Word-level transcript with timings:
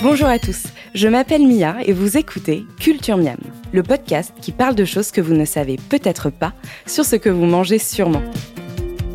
Bonjour 0.00 0.28
à 0.28 0.38
tous, 0.38 0.62
je 0.94 1.08
m'appelle 1.08 1.44
Mia 1.44 1.78
et 1.84 1.92
vous 1.92 2.16
écoutez 2.16 2.64
Culture 2.78 3.16
Miam, 3.16 3.40
le 3.72 3.82
podcast 3.82 4.32
qui 4.40 4.52
parle 4.52 4.76
de 4.76 4.84
choses 4.84 5.10
que 5.10 5.20
vous 5.20 5.34
ne 5.34 5.44
savez 5.44 5.76
peut-être 5.88 6.30
pas 6.30 6.52
sur 6.86 7.04
ce 7.04 7.16
que 7.16 7.28
vous 7.28 7.46
mangez 7.46 7.80
sûrement. 7.80 8.22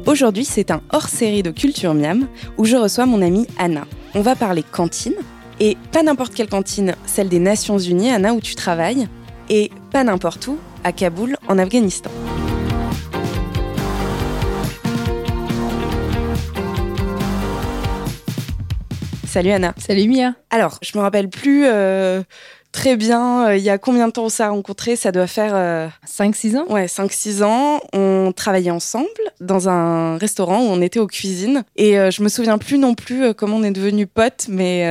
Aujourd'hui, 0.05 0.43
c'est 0.43 0.71
un 0.71 0.81
hors-série 0.91 1.41
de 1.41 1.51
Culture 1.51 1.93
Miam 1.93 2.27
où 2.57 2.65
je 2.65 2.75
reçois 2.75 3.05
mon 3.05 3.21
amie 3.21 3.47
Anna. 3.57 3.85
On 4.13 4.19
va 4.19 4.35
parler 4.35 4.61
cantine, 4.61 5.15
et 5.61 5.77
pas 5.93 6.03
n'importe 6.03 6.33
quelle 6.33 6.49
cantine, 6.49 6.95
celle 7.05 7.29
des 7.29 7.39
Nations 7.39 7.79
Unies, 7.79 8.11
Anna, 8.11 8.33
où 8.33 8.41
tu 8.41 8.55
travailles, 8.55 9.07
et 9.49 9.71
pas 9.89 10.03
n'importe 10.03 10.47
où, 10.47 10.57
à 10.83 10.91
Kaboul, 10.91 11.38
en 11.47 11.59
Afghanistan. 11.59 12.11
Salut 19.34 19.50
Anna. 19.50 19.73
Salut 19.80 20.08
Mia. 20.08 20.36
Alors, 20.52 20.78
je 20.84 20.95
me 20.95 21.02
rappelle 21.02 21.28
plus 21.28 21.66
euh, 21.66 22.22
très 22.72 22.95
bien 22.95 23.48
euh, 23.48 23.58
il 23.58 23.64
y 23.64 23.72
a 23.72 23.80
combien 23.80 24.08
de 24.08 24.14
temps 24.14 24.26
on 24.26 24.30
s'est 24.30 24.45
rencontrés? 24.45 24.95
Ça 24.95 25.12
doit 25.12 25.26
faire 25.26 25.53
euh, 25.56 25.88
5-6 26.08 26.58
ans 26.59 26.66
ouais, 26.70 26.86
5-6 26.86 27.42
ans. 27.42 27.81
On 27.94 28.31
travaillait 28.31 28.70
ensemble 28.70 29.08
dans 29.42 29.70
un 29.70 30.20
restaurant 30.20 30.59
où 30.59 30.66
on 30.66 30.81
était 30.84 31.00
aux 31.00 31.08
cuisines. 31.08 31.64
Et 31.78 31.98
euh, 31.98 32.11
je 32.11 32.22
me 32.22 32.30
souviens 32.30 32.59
plus 32.59 32.78
non 32.78 32.94
plus 32.94 33.34
comment 33.34 33.58
on 33.58 33.64
est 33.64 33.72
devenus 33.72 34.06
potes, 34.14 34.45
mais 34.50 34.86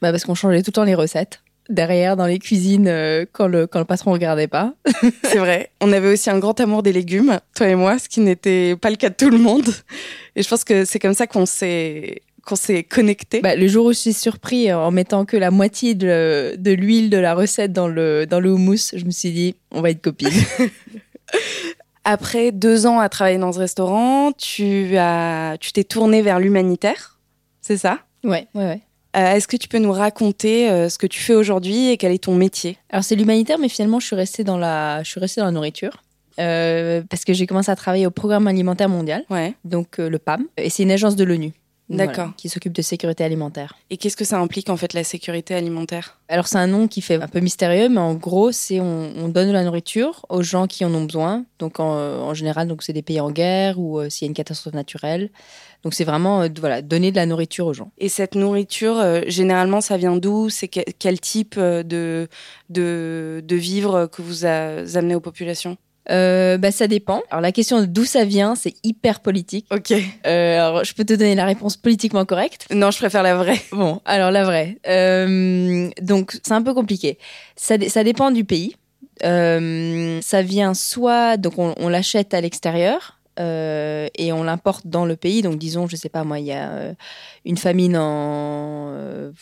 bah 0.00 0.10
Parce 0.10 0.24
qu'on 0.24 0.34
changeait 0.34 0.62
tout 0.62 0.70
le 0.70 0.72
temps 0.72 0.84
les 0.84 0.94
recettes. 0.94 1.42
Derrière, 1.68 2.16
dans 2.16 2.26
les 2.26 2.38
cuisines, 2.38 2.86
euh, 2.86 3.24
quand, 3.32 3.48
le, 3.48 3.66
quand 3.66 3.80
le 3.80 3.84
patron 3.84 4.12
regardait 4.12 4.46
pas. 4.46 4.74
c'est 5.24 5.38
vrai. 5.38 5.70
On 5.80 5.92
avait 5.92 6.12
aussi 6.12 6.30
un 6.30 6.38
grand 6.38 6.58
amour 6.60 6.82
des 6.84 6.92
légumes, 6.92 7.40
toi 7.56 7.68
et 7.68 7.74
moi, 7.74 7.98
ce 7.98 8.08
qui 8.08 8.20
n'était 8.20 8.76
pas 8.76 8.90
le 8.90 8.96
cas 8.96 9.08
de 9.08 9.14
tout 9.14 9.30
le 9.30 9.38
monde. 9.38 9.68
Et 10.36 10.42
je 10.42 10.48
pense 10.48 10.62
que 10.62 10.84
c'est 10.84 11.00
comme 11.00 11.14
ça 11.14 11.26
qu'on 11.26 11.44
s'est 11.44 12.22
qu'on 12.46 12.56
s'est 12.56 12.84
connectés. 12.84 13.40
Bah, 13.40 13.56
le 13.56 13.66
jour 13.68 13.86
où 13.86 13.92
je 13.92 13.98
suis 13.98 14.12
surpris 14.12 14.72
en 14.72 14.90
mettant 14.90 15.24
que 15.26 15.36
la 15.36 15.50
moitié 15.50 15.94
de, 15.94 16.54
de 16.56 16.70
l'huile 16.72 17.10
de 17.10 17.18
la 17.18 17.34
recette 17.34 17.72
dans 17.72 17.88
le, 17.88 18.24
dans 18.26 18.40
le 18.40 18.50
houmous, 18.52 18.92
je 18.94 19.04
me 19.04 19.10
suis 19.10 19.32
dit, 19.32 19.54
on 19.72 19.80
va 19.82 19.90
être 19.90 20.00
copines. 20.00 20.30
Après 22.04 22.52
deux 22.52 22.86
ans 22.86 23.00
à 23.00 23.08
travailler 23.08 23.38
dans 23.38 23.52
ce 23.52 23.58
restaurant, 23.58 24.30
tu 24.32 24.96
as, 24.96 25.56
tu 25.60 25.72
t'es 25.72 25.82
tournée 25.82 26.22
vers 26.22 26.38
l'humanitaire, 26.38 27.18
c'est 27.60 27.76
ça? 27.76 27.98
Ouais, 28.22 28.46
ouais, 28.54 28.64
ouais. 28.64 28.80
Euh, 29.16 29.32
Est-ce 29.34 29.48
que 29.48 29.56
tu 29.56 29.66
peux 29.66 29.78
nous 29.78 29.90
raconter 29.92 30.70
euh, 30.70 30.88
ce 30.88 30.98
que 30.98 31.06
tu 31.06 31.20
fais 31.20 31.34
aujourd'hui 31.34 31.88
et 31.90 31.96
quel 31.96 32.12
est 32.12 32.22
ton 32.22 32.34
métier? 32.36 32.78
Alors 32.90 33.02
c'est 33.02 33.16
l'humanitaire, 33.16 33.58
mais 33.58 33.68
finalement 33.68 33.98
je 33.98 34.06
suis 34.06 34.14
restée 34.16 34.44
dans 34.44 34.58
la, 34.58 35.02
je 35.02 35.10
suis 35.10 35.18
restée 35.20 35.40
dans 35.40 35.46
la 35.46 35.52
nourriture. 35.52 36.02
Euh, 36.38 37.02
parce 37.08 37.24
que 37.24 37.32
j'ai 37.32 37.46
commencé 37.46 37.70
à 37.70 37.76
travailler 37.76 38.06
au 38.06 38.10
Programme 38.10 38.46
alimentaire 38.46 38.90
mondial, 38.90 39.24
Ouais. 39.30 39.54
donc 39.64 39.98
euh, 39.98 40.08
le 40.10 40.18
PAM, 40.18 40.44
et 40.58 40.68
c'est 40.70 40.82
une 40.82 40.90
agence 40.92 41.16
de 41.16 41.24
l'ONU. 41.24 41.52
D'accord. 41.88 42.14
Voilà, 42.14 42.32
qui 42.36 42.48
s'occupe 42.48 42.72
de 42.72 42.82
sécurité 42.82 43.22
alimentaire. 43.22 43.76
Et 43.90 43.96
qu'est-ce 43.96 44.16
que 44.16 44.24
ça 44.24 44.40
implique 44.40 44.70
en 44.70 44.76
fait 44.76 44.92
la 44.92 45.04
sécurité 45.04 45.54
alimentaire? 45.54 46.18
Alors 46.28 46.48
c'est 46.48 46.58
un 46.58 46.66
nom 46.66 46.88
qui 46.88 47.00
fait 47.00 47.22
un 47.22 47.28
peu 47.28 47.38
mystérieux, 47.38 47.88
mais 47.88 48.00
en 48.00 48.14
gros 48.14 48.50
c'est 48.50 48.80
on, 48.80 49.12
on 49.16 49.28
donne 49.28 49.46
de 49.46 49.52
la 49.52 49.62
nourriture 49.62 50.26
aux 50.28 50.42
gens 50.42 50.66
qui 50.66 50.84
en 50.84 50.92
ont 50.92 51.04
besoin. 51.04 51.44
Donc 51.60 51.78
en, 51.78 51.86
en 51.86 52.34
général 52.34 52.66
donc 52.66 52.82
c'est 52.82 52.92
des 52.92 53.02
pays 53.02 53.20
en 53.20 53.30
guerre 53.30 53.78
ou 53.78 54.00
euh, 54.00 54.10
s'il 54.10 54.26
y 54.26 54.28
a 54.28 54.30
une 54.30 54.34
catastrophe 54.34 54.74
naturelle. 54.74 55.30
Donc 55.84 55.94
c'est 55.94 56.02
vraiment 56.02 56.42
euh, 56.42 56.48
voilà 56.58 56.82
donner 56.82 57.12
de 57.12 57.16
la 57.16 57.26
nourriture 57.26 57.66
aux 57.66 57.74
gens. 57.74 57.92
Et 57.98 58.08
cette 58.08 58.34
nourriture, 58.34 58.98
euh, 58.98 59.20
généralement, 59.28 59.80
ça 59.80 59.96
vient 59.96 60.16
d'où? 60.16 60.48
C'est 60.50 60.66
que- 60.66 60.80
quel 60.98 61.20
type 61.20 61.56
de, 61.56 62.26
de, 62.68 63.44
de 63.46 63.56
vivres 63.56 64.06
que 64.06 64.22
vous 64.22 64.44
a- 64.44 64.82
amenez 64.98 65.14
aux 65.14 65.20
populations? 65.20 65.76
Euh, 66.10 66.56
bah 66.56 66.70
ça 66.70 66.86
dépend. 66.86 67.22
Alors 67.30 67.40
la 67.40 67.50
question 67.52 67.82
d'où 67.84 68.04
ça 68.04 68.24
vient 68.24 68.54
c'est 68.54 68.74
hyper 68.84 69.20
politique. 69.20 69.66
Ok. 69.72 69.92
Euh, 70.26 70.58
alors 70.60 70.84
je 70.84 70.94
peux 70.94 71.04
te 71.04 71.14
donner 71.14 71.34
la 71.34 71.44
réponse 71.46 71.76
politiquement 71.76 72.24
correcte. 72.24 72.66
Non, 72.72 72.90
je 72.92 72.98
préfère 72.98 73.22
la 73.22 73.34
vraie. 73.36 73.60
Bon, 73.72 74.00
alors 74.04 74.30
la 74.30 74.44
vraie. 74.44 74.78
Euh, 74.88 75.90
donc, 76.00 76.38
c'est 76.44 76.52
un 76.54 76.62
peu 76.62 76.74
compliqué. 76.74 77.18
Ça, 77.56 77.76
dé- 77.76 77.88
ça 77.88 78.04
dépend 78.04 78.30
du 78.30 78.44
pays. 78.44 78.76
Euh, 79.24 80.20
ça 80.22 80.42
vient 80.42 80.74
soit, 80.74 81.36
donc 81.38 81.58
on, 81.58 81.74
on 81.78 81.88
l'achète 81.88 82.34
à 82.34 82.40
l'extérieur 82.40 83.18
euh, 83.40 84.08
et 84.16 84.32
on 84.32 84.42
l'importe 84.44 84.86
dans 84.86 85.04
le 85.06 85.16
pays. 85.16 85.42
Donc, 85.42 85.56
disons, 85.58 85.86
je 85.88 85.96
sais 85.96 86.08
pas 86.08 86.22
moi, 86.24 86.38
il 86.38 86.46
y 86.46 86.52
a 86.52 86.68
euh, 86.70 86.92
une 87.44 87.56
famine 87.56 87.96
en, 87.96 88.88
euh, 88.90 89.32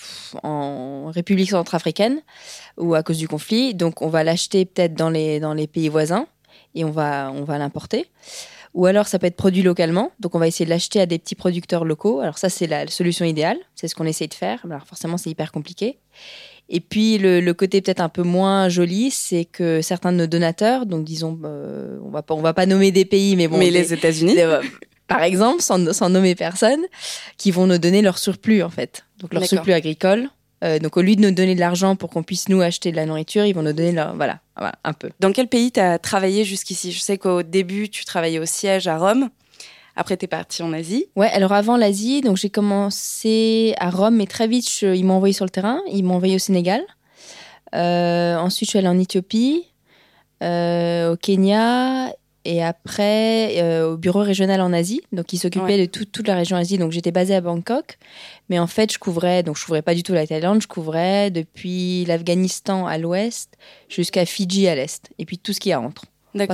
en 0.42 1.10
République 1.12 1.50
centrafricaine 1.50 2.20
ou 2.78 2.94
à 2.94 3.02
cause 3.02 3.19
du 3.19 3.28
conflit. 3.28 3.75
Donc, 3.75 4.00
on 4.02 4.08
va 4.08 4.25
l'acheter 4.25 4.64
peut-être 4.64 4.94
dans 4.94 5.10
les, 5.10 5.41
dans 5.41 5.54
les 5.54 5.66
pays 5.66 5.88
voisins 5.88 6.26
et 6.75 6.85
on 6.85 6.91
va, 6.91 7.31
on 7.35 7.45
va 7.45 7.59
l'importer. 7.59 8.07
Ou 8.75 8.87
alors, 8.87 9.07
ça 9.07 9.21
peut 9.21 9.27
être 9.29 9.37
produit 9.37 9.62
localement. 9.62 10.11
Donc, 10.19 10.35
on 10.35 10.41
va 10.41 10.49
essayer 10.49 10.65
de 10.65 10.71
l'acheter 10.71 11.01
à 11.01 11.07
des 11.07 11.19
petits 11.21 11.37
producteurs 11.37 11.85
locaux. 11.85 12.19
Alors, 12.21 12.39
ça, 12.39 12.49
c'est 12.49 12.67
la 12.67 12.89
solution 12.89 13.25
idéale. 13.25 13.57
C'est 13.77 13.87
ce 13.87 13.95
qu'on 13.95 14.05
essaye 14.07 14.27
de 14.27 14.35
faire. 14.35 14.61
Alors, 14.69 14.85
forcément, 14.85 15.17
c'est 15.17 15.31
hyper 15.31 15.53
compliqué. 15.53 15.99
Et 16.69 16.81
puis, 16.81 17.19
le, 17.19 17.41
le 17.41 17.55
côté 17.55 17.81
peut-être 17.83 18.01
un 18.01 18.09
peu 18.09 18.23
moins 18.23 18.69
joli, 18.69 19.12
c'est 19.12 19.45
que 19.45 19.81
certains 19.81 20.11
de 20.11 20.17
nos 20.17 20.27
donateurs, 20.27 20.87
donc 20.87 21.05
disons, 21.05 21.39
euh, 21.45 21.99
on 22.05 22.09
va 22.11 22.23
pas, 22.23 22.35
on 22.35 22.41
va 22.41 22.53
pas 22.55 22.67
nommer 22.67 22.91
des 22.91 23.05
pays, 23.05 23.37
mais 23.37 23.47
bon, 23.47 23.59
Mais 23.59 23.71
les 23.71 23.93
États-Unis 23.93 24.35
des- 24.35 24.59
par 25.06 25.23
exemple, 25.23 25.61
sans, 25.62 25.93
sans 25.93 26.09
nommer 26.09 26.35
personne, 26.35 26.81
qui 27.37 27.51
vont 27.51 27.67
nous 27.67 27.77
donner 27.79 28.01
leur 28.03 28.17
surplus, 28.19 28.62
en 28.62 28.71
fait. 28.71 29.05
Donc, 29.19 29.35
leur 29.35 29.43
surplus 29.51 29.75
agricole. 29.75 30.31
Euh, 30.64 30.78
donc, 30.78 30.97
au 30.97 31.02
lieu 31.02 31.14
de 31.16 31.20
nous 31.20 31.30
donner 31.30 31.54
de 31.54 31.60
l'argent 31.60 31.94
pour 31.94 32.08
qu'on 32.10 32.22
puisse 32.22 32.48
nous 32.48 32.62
acheter 32.62 32.91
de 32.91 32.97
la 32.97 33.04
nourriture, 33.06 33.44
ils 33.44 33.52
vont 33.54 33.62
nous 33.62 33.72
donner 33.75 33.92
leur, 33.92 34.14
voilà, 34.16 34.41
voilà, 34.56 34.75
un 34.84 34.92
peu. 34.94 35.10
Dans 35.20 35.30
quel 35.32 35.48
pays 35.48 35.70
tu 35.72 35.80
as 35.80 35.98
travaillé 35.98 36.44
jusqu'ici? 36.44 36.91
Je 36.92 37.00
sais 37.00 37.19
qu'au 37.19 37.42
début, 37.42 37.88
tu 37.91 38.04
travaillais 38.04 38.38
au 38.38 38.47
siège 38.47 38.86
à 38.88 38.97
Rome. 38.97 39.28
Après, 39.97 40.16
tu 40.16 40.25
es 40.25 40.28
parti 40.28 40.62
en 40.62 40.72
Asie. 40.72 41.06
Ouais, 41.16 41.28
alors 41.30 41.52
avant 41.52 41.76
l'Asie, 41.76 42.20
donc 42.22 42.36
j'ai 42.36 42.50
commencé 42.50 43.75
à 43.78 43.91
Rome, 43.91 44.16
mais 44.16 44.26
très 44.26 44.48
vite, 44.48 44.69
je- 44.69 44.94
ils 44.94 45.04
m'ont 45.04 45.14
envoyé 45.14 45.32
sur 45.34 45.44
le 45.44 45.50
terrain. 45.50 45.80
Ils 45.92 46.02
m'ont 46.02 46.14
envoyé 46.14 46.36
au 46.36 46.41
Sénégal. 46.41 46.82
Euh, 47.75 48.36
ensuite, 48.36 48.66
je 48.69 48.70
suis 48.70 48.78
allée 48.78 48.88
en 48.88 48.98
Éthiopie, 48.98 49.66
euh, 50.42 51.12
au 51.12 51.16
Kenya, 51.16 52.12
et 52.44 52.62
après 52.62 53.60
euh, 53.62 53.93
au 53.93 53.97
bureau 53.97 54.21
régional 54.21 54.60
en 54.60 54.72
Asie. 54.72 55.00
Donc, 55.12 55.32
ils 55.32 55.38
s'occupaient 55.38 55.78
de 55.78 55.87
tout- 55.91 56.05
toute 56.05 56.28
la 56.28 56.34
région 56.34 56.56
Asie. 56.56 56.78
Donc, 56.78 56.93
j'étais 56.93 57.10
basée 57.12 57.34
à 57.34 57.41
Bangkok, 57.41 57.99
mais 58.49 58.59
en 58.59 58.66
fait, 58.66 58.93
je 58.93 58.99
couvrais, 58.99 59.43
donc 59.43 59.56
je 59.56 59.65
couvrais 59.65 59.82
pas 59.82 59.94
du 59.94 60.03
tout 60.03 60.12
la 60.12 60.27
Thaïlande, 60.27 60.60
je 60.62 60.66
couvrais 60.69 61.31
depuis 61.31 62.05
l'Afghanistan 62.06 62.87
à 62.87 62.99
l'ouest 62.99 63.55
jusqu'à 63.88 64.27
Fidji 64.27 64.69
à 64.69 64.75
l'est, 64.75 65.10
et 65.19 65.25
puis 65.25 65.38
tout 65.38 65.53
ce 65.53 65.60
qui 65.60 65.71
y 65.71 65.72
a 65.72 65.81
entre 65.81 66.05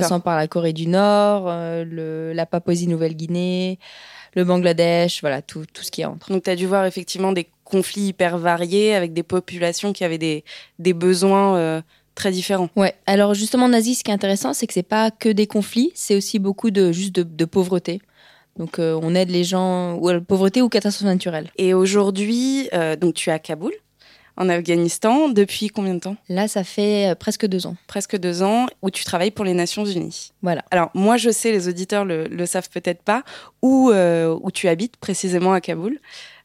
passant 0.01 0.19
par 0.19 0.37
la 0.37 0.47
Corée 0.47 0.73
du 0.73 0.85
Nord, 0.87 1.45
euh, 1.47 1.83
le, 1.83 2.33
la 2.33 2.45
Papouasie-Nouvelle-Guinée, 2.45 3.79
le 4.35 4.43
Bangladesh, 4.43 5.21
voilà, 5.21 5.41
tout, 5.41 5.65
tout 5.73 5.83
ce 5.83 5.91
qui 5.91 6.05
entre. 6.05 6.31
Donc, 6.31 6.43
tu 6.43 6.49
as 6.49 6.55
dû 6.55 6.65
voir 6.67 6.85
effectivement 6.85 7.31
des 7.31 7.49
conflits 7.63 8.07
hyper 8.07 8.37
variés 8.37 8.93
avec 8.95 9.13
des 9.13 9.23
populations 9.23 9.91
qui 9.91 10.03
avaient 10.03 10.17
des, 10.17 10.43
des 10.79 10.93
besoins 10.93 11.55
euh, 11.57 11.81
très 12.15 12.31
différents. 12.31 12.69
Ouais, 12.75 12.95
alors 13.05 13.33
justement 13.33 13.65
en 13.65 13.73
Asie, 13.73 13.95
ce 13.95 14.03
qui 14.03 14.11
est 14.11 14.13
intéressant, 14.13 14.53
c'est 14.53 14.67
que 14.67 14.73
c'est 14.73 14.83
pas 14.83 15.11
que 15.11 15.29
des 15.29 15.47
conflits, 15.47 15.91
c'est 15.95 16.15
aussi 16.15 16.39
beaucoup 16.39 16.71
de 16.71 16.91
juste 16.91 17.13
de, 17.15 17.23
de 17.23 17.45
pauvreté. 17.45 18.01
Donc 18.57 18.79
euh, 18.79 18.99
on 19.01 19.15
aide 19.15 19.29
les 19.29 19.43
gens, 19.43 19.95
ou 19.95 20.09
à 20.09 20.13
la 20.13 20.21
pauvreté 20.21 20.61
ou 20.61 20.69
catastrophe 20.69 21.07
naturelle. 21.07 21.49
Et 21.57 21.73
aujourd'hui, 21.73 22.69
euh, 22.73 22.95
donc 22.95 23.13
tu 23.13 23.29
es 23.29 23.33
à 23.33 23.39
Kaboul, 23.39 23.73
en 24.37 24.49
Afghanistan, 24.49 25.29
depuis 25.29 25.67
combien 25.69 25.93
de 25.93 25.99
temps? 25.99 26.15
Là, 26.29 26.47
ça 26.47 26.63
fait 26.63 27.11
euh, 27.11 27.15
presque 27.15 27.45
deux 27.45 27.65
ans. 27.67 27.75
Presque 27.87 28.17
deux 28.17 28.43
ans, 28.43 28.67
où 28.81 28.89
tu 28.89 29.03
travailles 29.03 29.31
pour 29.31 29.45
les 29.45 29.53
Nations 29.53 29.85
Unies. 29.85 30.31
Voilà. 30.41 30.63
Alors, 30.71 30.89
moi, 30.93 31.17
je 31.17 31.29
sais, 31.29 31.51
les 31.51 31.67
auditeurs 31.67 32.05
le, 32.05 32.27
le 32.27 32.45
savent 32.45 32.69
peut-être 32.69 33.03
pas, 33.03 33.23
où, 33.61 33.89
euh, 33.91 34.37
où 34.41 34.51
tu 34.51 34.67
habites 34.67 34.97
précisément 34.97 35.53
à 35.53 35.61
Kaboul. 35.61 35.99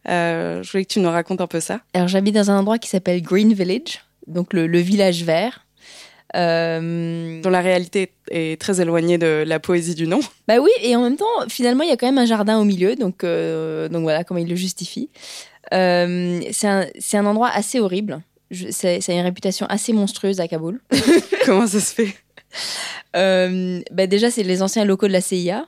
Euh, 0.09 0.63
je 0.63 0.71
voulais 0.71 0.85
que 0.85 0.93
tu 0.93 1.01
nous 1.01 1.11
racontes 1.11 1.41
un 1.41 1.49
peu 1.49 1.59
ça. 1.59 1.81
Alors 1.93 2.07
j'habite 2.07 2.37
dans 2.37 2.49
un 2.49 2.61
endroit 2.61 2.79
qui 2.79 2.89
s'appelle 2.89 3.21
Green 3.21 3.53
Village, 3.53 4.05
donc 4.27 4.53
le, 4.53 4.67
le 4.67 4.79
village 4.79 5.25
vert. 5.25 5.63
Euh, 6.35 7.41
dont 7.41 7.51
la 7.51 7.61
réalité 7.61 8.13
est 8.31 8.61
très 8.61 8.81
éloignée 8.81 9.17
de 9.17 9.45
la 9.47 9.61
poésie 9.61 9.95
du 9.95 10.07
nom. 10.07 10.19
Bah 10.49 10.59
oui, 10.61 10.71
et 10.83 10.97
en 10.97 11.03
même 11.03 11.17
temps, 11.17 11.25
finalement, 11.49 11.85
il 11.85 11.89
y 11.89 11.93
a 11.93 11.97
quand 11.97 12.07
même 12.07 12.19
un 12.19 12.27
jardin 12.27 12.59
au 12.59 12.65
milieu, 12.65 12.97
donc, 12.97 13.23
euh, 13.23 13.89
donc 13.89 14.03
voilà 14.03 14.25
comment 14.25 14.41
il 14.41 14.49
le 14.49 14.57
justifie. 14.57 15.09
Euh, 15.73 16.41
c'est 16.51 17.17
un, 17.17 17.27
endroit 17.27 17.49
assez 17.49 17.79
horrible. 17.81 18.21
Je- 18.51 18.67
C'est 18.71 19.01
c'est 19.01 19.15
une 19.15 19.23
réputation 19.23 19.67
assez 19.67 19.93
monstrueuse 19.93 20.41
à 20.41 20.49
Kaboul. 20.49 20.81
Comment 21.47 21.67
ça 21.67 21.81
se 21.81 21.95
fait? 21.95 22.15
Bah 23.93 24.07
déjà, 24.07 24.31
c'est 24.31 24.43
les 24.43 24.63
anciens 24.63 24.85
locaux 24.85 25.07
de 25.09 25.13
la 25.13 25.21
CIA. 25.21 25.67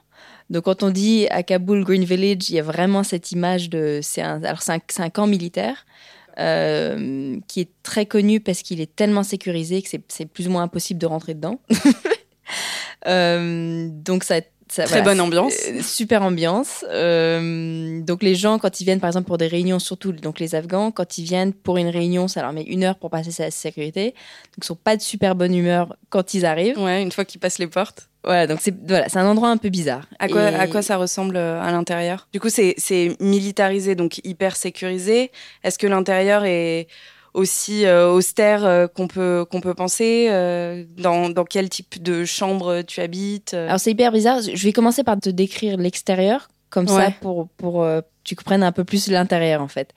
Donc, 0.50 0.64
quand 0.64 0.82
on 0.82 0.90
dit 0.90 1.26
à 1.30 1.42
Kaboul 1.42 1.84
Green 1.84 2.04
Village, 2.04 2.48
il 2.50 2.56
y 2.56 2.58
a 2.58 2.62
vraiment 2.62 3.02
cette 3.04 3.32
image 3.32 3.68
de. 3.70 4.00
C'est 4.02 4.22
un, 4.22 4.42
alors, 4.42 4.62
c'est 4.62 4.72
un, 4.72 4.80
c'est 4.88 5.02
un 5.02 5.10
camp 5.10 5.26
militaire 5.26 5.86
euh, 6.38 7.36
qui 7.48 7.60
est 7.60 7.68
très 7.82 8.06
connu 8.06 8.40
parce 8.40 8.62
qu'il 8.62 8.80
est 8.80 8.94
tellement 8.94 9.22
sécurisé 9.22 9.82
que 9.82 9.88
c'est, 10.08 10.26
plus 10.26 10.46
ou 10.48 10.50
moins 10.50 10.62
impossible 10.62 11.00
de 11.00 11.06
rentrer 11.06 11.34
dedans. 11.34 11.60
Euh, 13.06 13.88
donc, 13.90 14.24
ça. 14.24 14.36
ça- 14.68 14.84
Très 14.84 14.86
voilà, 15.00 15.04
bonne 15.04 15.20
ambiance. 15.20 15.54
euh, 15.68 15.82
super 15.82 16.22
ambiance. 16.22 16.84
Euh, 16.90 18.00
donc 18.02 18.22
les 18.22 18.34
gens, 18.34 18.58
quand 18.58 18.80
ils 18.80 18.84
viennent 18.84 19.00
par 19.00 19.08
exemple 19.08 19.26
pour 19.26 19.38
des 19.38 19.46
réunions, 19.46 19.78
surtout 19.78 20.12
donc 20.12 20.40
les 20.40 20.54
Afghans, 20.54 20.90
quand 20.90 21.16
ils 21.18 21.24
viennent 21.24 21.52
pour 21.54 21.76
une 21.78 21.88
réunion, 21.88 22.26
ça 22.28 22.42
leur 22.42 22.52
met 22.52 22.64
une 22.64 22.84
heure 22.84 22.96
pour 22.96 23.08
passer 23.10 23.30
sa 23.30 23.50
sécurité. 23.50 24.06
Donc 24.06 24.58
ils 24.58 24.64
sont 24.64 24.74
pas 24.76 24.96
de 24.96 25.02
super 25.02 25.34
bonne 25.36 25.54
humeur 25.54 25.96
quand 26.10 26.34
ils 26.34 26.44
arrivent. 26.44 26.78
Ouais, 26.78 27.00
une 27.02 27.12
fois 27.12 27.24
qu'ils 27.24 27.40
passent 27.40 27.58
les 27.58 27.66
portes. 27.68 28.07
Voilà, 28.24 28.46
donc 28.46 28.58
c'est 28.60 28.74
voilà, 28.86 29.08
c'est 29.08 29.18
un 29.18 29.26
endroit 29.26 29.48
un 29.48 29.56
peu 29.56 29.68
bizarre. 29.68 30.06
À 30.18 30.28
quoi, 30.28 30.50
Et- 30.50 30.54
à 30.54 30.66
quoi 30.66 30.82
ça 30.82 30.96
ressemble 30.96 31.36
euh, 31.36 31.60
à 31.62 31.70
l'intérieur? 31.70 32.28
Du 32.32 32.40
coup, 32.40 32.48
c'est 32.50 32.74
militarisé, 33.20 33.94
donc 33.94 34.20
hyper 34.24 34.56
sécurisé. 34.56 35.30
Est-ce 35.64 35.78
que 35.78 35.86
l'intérieur 35.86 36.44
est 36.44 36.88
aussi 37.34 37.86
euh, 37.86 38.10
austère 38.10 38.64
euh, 38.64 38.86
qu'on 38.88 39.06
peut, 39.06 39.44
qu'on 39.50 39.60
peut 39.60 39.74
penser 39.74 40.28
euh, 40.30 40.84
dans, 40.96 41.28
dans 41.28 41.44
quel 41.44 41.68
type 41.68 42.02
de 42.02 42.24
chambre 42.24 42.82
tu 42.82 43.00
habites 43.00 43.54
Alors 43.54 43.78
c'est 43.78 43.92
hyper 43.92 44.10
bizarre. 44.12 44.40
Je 44.42 44.62
vais 44.64 44.72
commencer 44.72 45.04
par 45.04 45.18
te 45.20 45.28
décrire 45.30 45.76
l'extérieur, 45.76 46.48
comme 46.70 46.88
ça 46.88 47.12
pour 47.20 47.48
pour 47.56 47.86
tu 48.28 48.36
comprennes 48.36 48.62
un 48.62 48.72
peu 48.72 48.84
plus 48.84 49.08
l'intérieur 49.08 49.62
en 49.62 49.68
fait. 49.68 49.94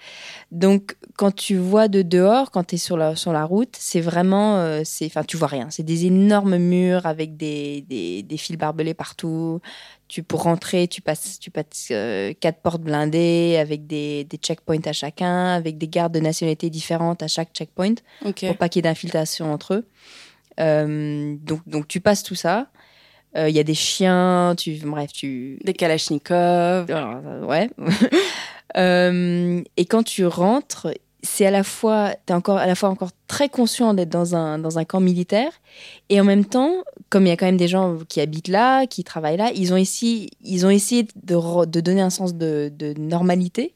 Donc 0.52 0.96
quand 1.18 1.36
tu 1.36 1.58
vois 1.58 1.90
de 1.90 2.02
dehors, 2.02 2.50
quand 2.50 2.64
tu 2.64 2.76
es 2.76 2.78
sur 2.78 2.96
la 2.96 3.18
sur 3.18 3.34
la 3.34 3.44
route, 3.44 3.76
c'est 3.78 4.00
vraiment 4.00 4.58
euh, 4.58 4.82
c'est 4.86 5.06
enfin 5.06 5.24
tu 5.26 5.36
vois 5.36 5.50
rien. 5.50 5.68
C'est 5.70 5.84
des 5.84 6.06
énormes 6.06 6.58
murs 6.58 7.06
avec 7.06 7.36
des, 7.36 7.82
des, 7.82 8.24
des 8.24 8.38
fils 8.38 8.58
barbelés 8.58 8.94
partout. 8.94 9.60
Tu 10.08 10.24
pour 10.24 10.44
rentrer, 10.44 10.88
tu 10.88 11.02
passes 11.02 11.40
tu 11.40 11.52
passes 11.52 11.90
euh, 11.92 12.34
quatre 12.40 12.62
portes 12.62 12.82
blindées 12.82 13.58
avec 13.60 13.86
des 13.86 14.24
des 14.24 14.38
checkpoints 14.38 14.86
à 14.86 14.94
chacun, 14.94 15.48
avec 15.54 15.78
des 15.78 15.90
gardes 15.90 16.14
de 16.14 16.22
nationalités 16.22 16.70
différentes 16.70 17.22
à 17.24 17.28
chaque 17.28 17.52
checkpoint. 17.54 17.96
Ok. 18.26 18.46
pour 18.48 18.58
pas 18.58 18.70
qu'il 18.70 18.80
y 18.80 18.88
ait 18.88 18.90
d'infiltration 18.90 19.52
entre 19.52 19.74
eux. 19.74 19.86
Euh, 20.60 21.36
donc, 21.42 21.62
donc 21.68 21.88
tu 21.88 22.00
passes 22.00 22.24
tout 22.24 22.36
ça. 22.36 22.68
Euh, 23.38 23.50
Il 23.50 23.56
y 23.56 23.60
a 23.60 23.64
des 23.64 23.74
chiens, 23.74 24.56
tu, 24.58 24.78
bref, 24.84 25.12
tu. 25.14 25.60
Des 25.64 25.74
kalachnikovs. 25.74 26.88
Euh, 26.90 27.46
ouais. 27.46 27.70
Euh, 28.78 29.62
et 29.76 29.84
quand 29.84 30.04
tu 30.04 30.26
rentres, 30.26 30.88
c'est 31.24 31.46
à 31.46 31.52
la 31.52 31.62
fois, 31.62 32.16
t'es 32.26 32.34
encore 32.34 32.58
à 32.58 32.68
la 32.68 32.76
fois 32.76 32.88
encore 32.88 33.10
très 33.28 33.50
conscient 33.50 33.94
d'être 33.94 34.08
dans 34.08 34.34
un 34.34 34.60
dans 34.60 34.80
un 34.80 34.86
camp 34.86 35.02
militaire, 35.02 35.52
et 36.08 36.22
en 36.22 36.24
même 36.24 36.46
temps, 36.46 36.86
comme 37.10 37.26
il 37.26 37.30
y 37.30 37.32
a 37.34 37.36
quand 37.36 37.48
même 37.48 37.58
des 37.58 37.68
gens 37.68 37.98
qui 38.08 38.22
habitent 38.22 38.48
là, 38.48 38.88
qui 38.88 39.04
travaillent 39.04 39.36
là, 39.36 39.52
ils 39.54 39.74
ont 39.74 39.76
ici, 39.76 40.30
ils 40.42 40.66
ont 40.66 40.70
essayé 40.70 41.04
de, 41.04 41.66
de 41.66 41.82
donner 41.82 42.00
un 42.00 42.10
sens 42.10 42.34
de, 42.34 42.72
de 42.74 42.94
normalité. 42.98 43.76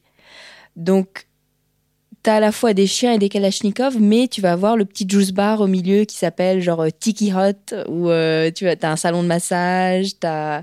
Donc 0.76 1.26
T'as 2.26 2.34
à 2.34 2.40
la 2.40 2.50
fois 2.50 2.74
des 2.74 2.88
chiens 2.88 3.12
et 3.12 3.18
des 3.18 3.28
kalachnikovs, 3.28 3.98
mais 4.00 4.26
tu 4.26 4.40
vas 4.40 4.50
avoir 4.50 4.76
le 4.76 4.84
petit 4.84 5.06
juice 5.08 5.30
bar 5.30 5.60
au 5.60 5.68
milieu 5.68 6.02
qui 6.04 6.16
s'appelle 6.16 6.60
genre 6.60 6.80
euh, 6.80 6.88
Tiki 6.90 7.30
Hut, 7.30 7.72
où 7.86 8.10
euh, 8.10 8.50
tu 8.50 8.68
as, 8.68 8.74
as 8.82 8.90
un 8.90 8.96
salon 8.96 9.22
de 9.22 9.28
massage, 9.28 10.18
t'as 10.18 10.62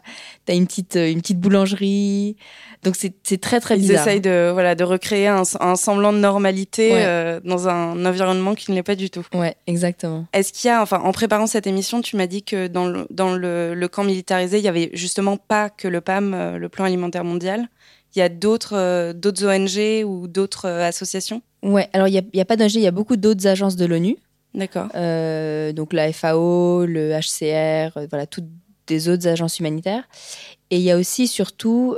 as 0.49 0.53
une 0.53 0.67
petite, 0.67 0.97
euh, 0.97 1.09
une 1.09 1.21
petite 1.21 1.39
boulangerie. 1.39 2.35
Donc 2.83 2.97
c'est 2.97 3.39
très 3.39 3.61
très 3.61 3.77
Ils 3.77 3.83
bizarre. 3.87 4.05
essayent 4.05 4.19
de, 4.19 4.49
voilà, 4.51 4.75
de 4.75 4.83
recréer 4.83 5.27
un, 5.27 5.43
un 5.61 5.77
semblant 5.77 6.11
de 6.11 6.17
normalité 6.17 6.91
Ouais. 6.91 7.03
euh, 7.05 7.39
dans 7.45 7.69
un 7.69 8.05
environnement 8.05 8.55
qui 8.55 8.69
ne 8.71 8.75
l'est 8.75 8.83
pas 8.83 8.95
du 8.95 9.09
tout. 9.09 9.25
Ouais, 9.33 9.55
exactement. 9.65 10.25
Est-ce 10.33 10.51
qu'il 10.51 10.67
y 10.67 10.71
a, 10.71 10.81
enfin, 10.81 10.99
en 10.99 11.13
préparant 11.13 11.47
cette 11.47 11.65
émission, 11.65 12.01
tu 12.01 12.17
m'as 12.17 12.27
dit 12.27 12.43
que 12.43 12.67
dans 12.67 12.87
le, 12.87 13.07
dans 13.09 13.33
le, 13.33 13.73
le 13.73 13.87
camp 13.87 14.03
militarisé, 14.03 14.57
il 14.57 14.65
y 14.65 14.67
avait 14.67 14.89
justement 14.91 15.37
pas 15.37 15.69
que 15.69 15.87
le 15.87 16.01
PAM, 16.01 16.57
le 16.57 16.67
Plan 16.67 16.83
alimentaire 16.83 17.23
mondial. 17.23 17.69
Il 18.15 18.19
y 18.19 18.21
a 18.21 18.29
d'autres 18.29 18.75
euh, 18.75 19.13
d'autres 19.13 19.45
ONG 19.45 20.05
ou 20.07 20.27
d'autres 20.27 20.65
euh, 20.65 20.87
associations? 20.87 21.41
Ouais, 21.63 21.89
alors 21.93 22.07
il 22.07 22.11
n'y 22.11 22.19
a, 22.19 22.23
y 22.33 22.41
a 22.41 22.45
pas 22.45 22.57
d'ONG, 22.57 22.75
il 22.75 22.81
y 22.81 22.87
a 22.87 22.91
beaucoup 22.91 23.15
d'autres 23.15 23.47
agences 23.47 23.75
de 23.75 23.85
l'ONU. 23.85 24.17
D'accord. 24.53 24.87
Euh, 24.95 25.71
donc 25.73 25.93
la 25.93 26.11
FAO, 26.13 26.85
le 26.85 27.11
HCR, 27.11 28.07
voilà, 28.09 28.27
toutes 28.27 28.45
des 28.85 29.09
autres 29.09 29.27
agences 29.27 29.59
humanitaires. 29.59 30.03
Et 30.69 30.77
il 30.77 30.83
y 30.83 30.91
a 30.91 30.97
aussi 30.97 31.27
surtout 31.27 31.95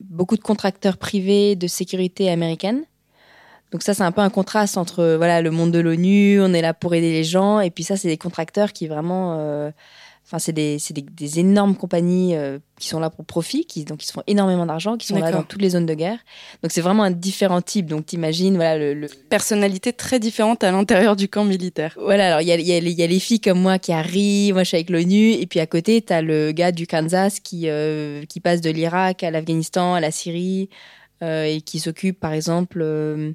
beaucoup 0.00 0.36
de 0.36 0.42
contracteurs 0.42 0.96
privés 0.96 1.56
de 1.56 1.66
sécurité 1.66 2.30
américaine. 2.30 2.84
Donc 3.72 3.82
ça, 3.82 3.94
c'est 3.94 4.02
un 4.02 4.12
peu 4.12 4.20
un 4.20 4.30
contraste 4.30 4.76
entre 4.76 5.16
voilà 5.16 5.42
le 5.42 5.50
monde 5.50 5.72
de 5.72 5.80
l'ONU, 5.80 6.40
on 6.40 6.52
est 6.52 6.62
là 6.62 6.74
pour 6.74 6.94
aider 6.94 7.10
les 7.10 7.24
gens, 7.24 7.60
et 7.60 7.70
puis 7.70 7.84
ça, 7.84 7.96
c'est 7.96 8.08
des 8.08 8.18
contracteurs 8.18 8.72
qui 8.72 8.86
vraiment, 8.86 9.72
enfin 10.32 10.38
c'est 10.38 10.52
des, 10.54 10.78
des, 10.92 11.02
des 11.02 11.40
énormes 11.40 11.76
compagnies 11.76 12.34
euh, 12.34 12.58
qui 12.80 12.88
sont 12.88 12.98
là 12.98 13.10
pour 13.10 13.26
profit, 13.26 13.66
qui 13.66 13.84
donc 13.84 13.98
qui 13.98 14.06
se 14.06 14.12
font 14.12 14.22
énormément 14.26 14.64
d'argent, 14.64 14.96
qui 14.96 15.06
sont 15.06 15.18
là 15.18 15.30
dans 15.30 15.42
toutes 15.42 15.60
les 15.60 15.70
zones 15.70 15.84
de 15.84 15.92
guerre. 15.92 16.18
Donc 16.62 16.72
c'est 16.72 16.80
vraiment 16.80 17.02
un 17.02 17.10
différent 17.10 17.60
type. 17.60 17.84
Donc 17.86 18.06
t'imagines 18.06 18.54
voilà 18.56 18.78
le, 18.78 18.94
le 18.94 19.08
Personnalité 19.28 19.92
très 19.92 20.18
différente 20.18 20.64
à 20.64 20.70
l'intérieur 20.72 21.16
du 21.16 21.28
camp 21.28 21.44
militaire. 21.44 21.94
voilà, 22.00 22.28
alors 22.28 22.40
il 22.40 22.48
y 22.48 22.52
a, 22.52 22.56
il 22.56 22.66
y, 22.66 22.72
a, 22.74 22.80
les- 22.80 22.90
il 22.92 22.98
y 22.98 23.02
a 23.02 23.06
les 23.06 23.20
filles 23.20 23.40
comme 23.40 23.60
moi 23.60 23.78
qui 23.78 23.92
arrivent, 23.92 24.54
moi 24.54 24.62
je 24.62 24.68
suis 24.68 24.76
avec 24.76 24.88
l'ONU, 24.90 25.32
et 25.32 25.46
puis 25.46 25.60
à 25.60 25.66
côté, 25.66 26.00
tu 26.00 26.12
as 26.14 26.22
le 26.22 26.52
gars 26.52 26.72
du 26.72 26.86
Kansas 26.86 27.40
qui, 27.40 27.68
euh, 27.68 28.24
qui 28.28 28.40
passe 28.40 28.60
de 28.62 28.70
l'Irak 28.70 29.22
à 29.22 29.30
l'Afghanistan, 29.30 29.94
à 29.94 30.00
la 30.00 30.10
Syrie, 30.10 30.68
euh, 31.22 31.44
et 31.44 31.60
qui 31.60 31.78
s'occupe 31.78 32.18
par 32.18 32.32
exemple, 32.32 32.80
euh, 32.82 33.32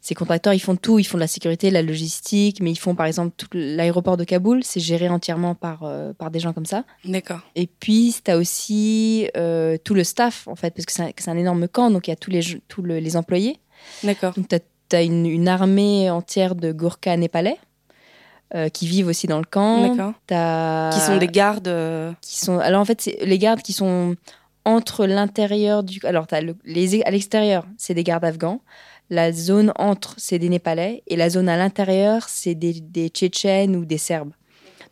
ces 0.00 0.14
contracteurs, 0.14 0.52
ils 0.52 0.60
font 0.60 0.76
tout, 0.76 0.98
ils 0.98 1.04
font 1.04 1.16
de 1.16 1.22
la 1.22 1.26
sécurité, 1.26 1.68
de 1.68 1.74
la 1.74 1.82
logistique, 1.82 2.60
mais 2.60 2.70
ils 2.70 2.78
font 2.78 2.94
par 2.94 3.06
exemple 3.06 3.32
tout 3.36 3.46
l'aéroport 3.52 4.16
de 4.16 4.24
Kaboul, 4.24 4.62
c'est 4.64 4.80
géré 4.80 5.08
entièrement 5.08 5.54
par, 5.54 5.84
euh, 5.84 6.12
par 6.12 6.30
des 6.30 6.40
gens 6.40 6.52
comme 6.52 6.66
ça. 6.66 6.84
D'accord. 7.04 7.40
Et 7.54 7.66
puis, 7.66 8.14
tu 8.24 8.30
as 8.30 8.36
aussi 8.36 9.28
tout 9.84 9.94
le 9.94 10.04
staff, 10.04 10.46
en 10.48 10.56
fait, 10.56 10.72
parce 10.74 10.86
que 10.86 10.92
c'est 10.92 11.28
un, 11.28 11.36
énorme 11.38 11.68
camp, 11.68 11.90
donc 11.90 12.08
il 12.08 12.10
y 12.10 12.12
a 12.12 12.16
tous 12.16 12.30
les, 12.30 12.40
tous 12.68 12.82
le- 12.82 12.98
les 12.98 13.16
employés. 13.16 13.58
D'accord. 14.04 14.34
Donc, 14.34 14.48
tu 14.48 14.96
as, 14.96 15.02
une, 15.02 15.24
une 15.26 15.48
armée 15.48 16.10
entière 16.10 16.54
de 16.54 16.70
Gurkhas 16.72 17.16
népalais 17.16 17.56
euh, 18.54 18.68
qui 18.68 18.86
vivent 18.86 19.06
aussi 19.06 19.26
dans 19.26 19.38
le 19.38 19.44
camp. 19.46 19.88
D'accord. 19.88 20.12
T'as- 20.26 20.90
Qui 20.92 21.00
sont 21.00 21.16
des 21.16 21.28
gardes. 21.28 21.68
euh, 21.68 22.12
qui 22.20 22.38
sont 22.38 22.58
alors 22.58 22.82
en 22.82 22.84
fait 22.84 23.00
c'est 23.00 23.18
les 23.24 23.38
gardes 23.38 23.62
qui 23.62 23.72
sont 23.72 24.14
entre 24.64 25.06
l'intérieur 25.06 25.82
du 25.82 26.00
alors 26.04 26.26
le, 26.42 26.56
les 26.64 27.02
à 27.02 27.10
l'extérieur 27.10 27.66
c'est 27.76 27.94
des 27.94 28.04
gardes 28.04 28.24
afghans. 28.24 28.60
La 29.10 29.32
zone 29.32 29.72
entre 29.76 30.14
c'est 30.18 30.38
des 30.38 30.48
népalais. 30.48 31.02
Et 31.06 31.16
la 31.16 31.30
zone 31.30 31.48
à 31.48 31.56
l'intérieur 31.56 32.28
c'est 32.28 32.54
des, 32.54 33.08
tchétchènes 33.08 33.76
ou 33.76 33.84
des 33.84 33.98
serbes. 33.98 34.32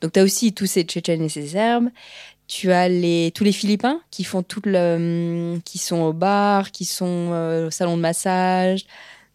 Donc 0.00 0.12
t'as 0.12 0.22
aussi 0.22 0.52
tous 0.52 0.66
ces 0.66 0.82
tchétchènes 0.82 1.22
et 1.22 1.28
ces 1.28 1.48
serbes. 1.48 1.88
Tu 2.48 2.72
as 2.72 2.88
les 2.88 3.30
tous 3.34 3.44
les 3.44 3.52
philippins 3.52 4.00
qui 4.10 4.24
font 4.24 4.42
tout 4.42 4.62
le 4.64 5.58
qui 5.64 5.78
sont 5.78 6.00
au 6.00 6.12
bar 6.12 6.72
qui 6.72 6.84
sont 6.84 7.30
euh, 7.32 7.68
au 7.68 7.70
salon 7.70 7.96
de 7.96 8.02
massage 8.02 8.86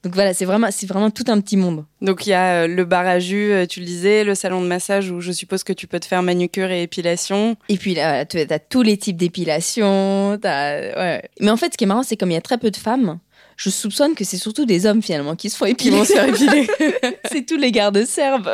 donc 0.06 0.14
voilà 0.14 0.34
c'est 0.36 0.46
vraiment 0.46 0.68
c'est 0.72 0.86
vraiment 0.86 1.10
tout 1.10 1.24
un 1.28 1.42
petit 1.42 1.58
monde 1.58 1.84
Donc 2.02 2.28
il 2.28 2.30
y 2.30 2.34
a 2.34 2.62
euh, 2.64 2.68
le 2.68 2.86
bar 2.86 3.08
à 3.08 3.20
jus, 3.20 3.52
euh, 3.52 3.66
tu 3.66 3.80
le 3.80 3.86
disais, 3.88 4.24
le 4.24 4.36
salon 4.36 4.62
de 4.62 4.68
massage 4.68 5.10
où 5.10 5.20
je 5.20 5.32
suppose 5.32 5.64
que 5.64 5.74
tu 5.74 5.88
peux 5.88 6.00
te 6.00 6.06
faire 6.06 6.22
manucure 6.22 6.70
et 6.70 6.84
épilation. 6.84 7.58
Et 7.70 7.78
puis 7.78 7.96
là, 7.96 8.24
tu 8.24 8.38
as 8.38 8.60
tous 8.60 8.84
les 8.84 8.98
types 8.98 9.18
d'épilation. 9.18 10.40
Ouais. 10.44 11.22
Mais 11.42 11.50
en 11.50 11.58
fait, 11.58 11.74
ce 11.74 11.78
qui 11.78 11.86
est 11.86 11.88
marrant, 11.88 12.04
c'est 12.04 12.18
comme 12.18 12.30
il 12.30 12.36
y 12.36 12.38
a 12.38 12.42
très 12.42 12.60
peu 12.60 12.70
de 12.70 12.78
femmes, 12.78 13.18
je 13.58 13.70
soupçonne 13.72 14.14
que 14.16 14.24
c'est 14.24 14.38
surtout 14.38 14.66
des 14.66 14.86
hommes 14.86 15.02
finalement 15.02 15.36
qui 15.36 15.50
se 15.50 15.58
font 15.58 15.66
Qui 15.66 15.72
épiler. 15.72 15.98
vont 15.98 16.06
se 16.06 16.14
faire 16.14 16.30
épiler. 16.30 16.68
c'est 17.32 17.46
tous 17.46 17.58
les 17.58 17.72
gardes 17.72 18.06
serbes. 18.06 18.52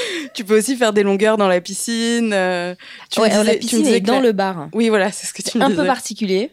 tu 0.34 0.44
peux 0.44 0.58
aussi 0.58 0.76
faire 0.76 0.92
des 0.92 1.02
longueurs 1.02 1.36
dans 1.36 1.48
la 1.48 1.60
piscine. 1.60 2.32
euh, 2.32 2.74
tu 3.10 3.20
Ouais, 3.20 3.28
disais- 3.28 3.44
la 3.44 3.50
tu 3.52 3.56
me 3.56 3.60
piscine 3.60 3.82
disais 3.82 3.96
est 3.96 4.00
que 4.00 4.06
dans 4.06 4.14
la- 4.14 4.20
le 4.20 4.32
bar. 4.32 4.68
Oui, 4.72 4.88
voilà, 4.88 5.10
c'est 5.12 5.26
ce 5.26 5.32
que 5.34 5.42
tu 5.42 5.58
me 5.58 5.62
un 5.64 5.68
disais. 5.70 5.80
peu 5.82 5.86
particulier. 5.86 6.50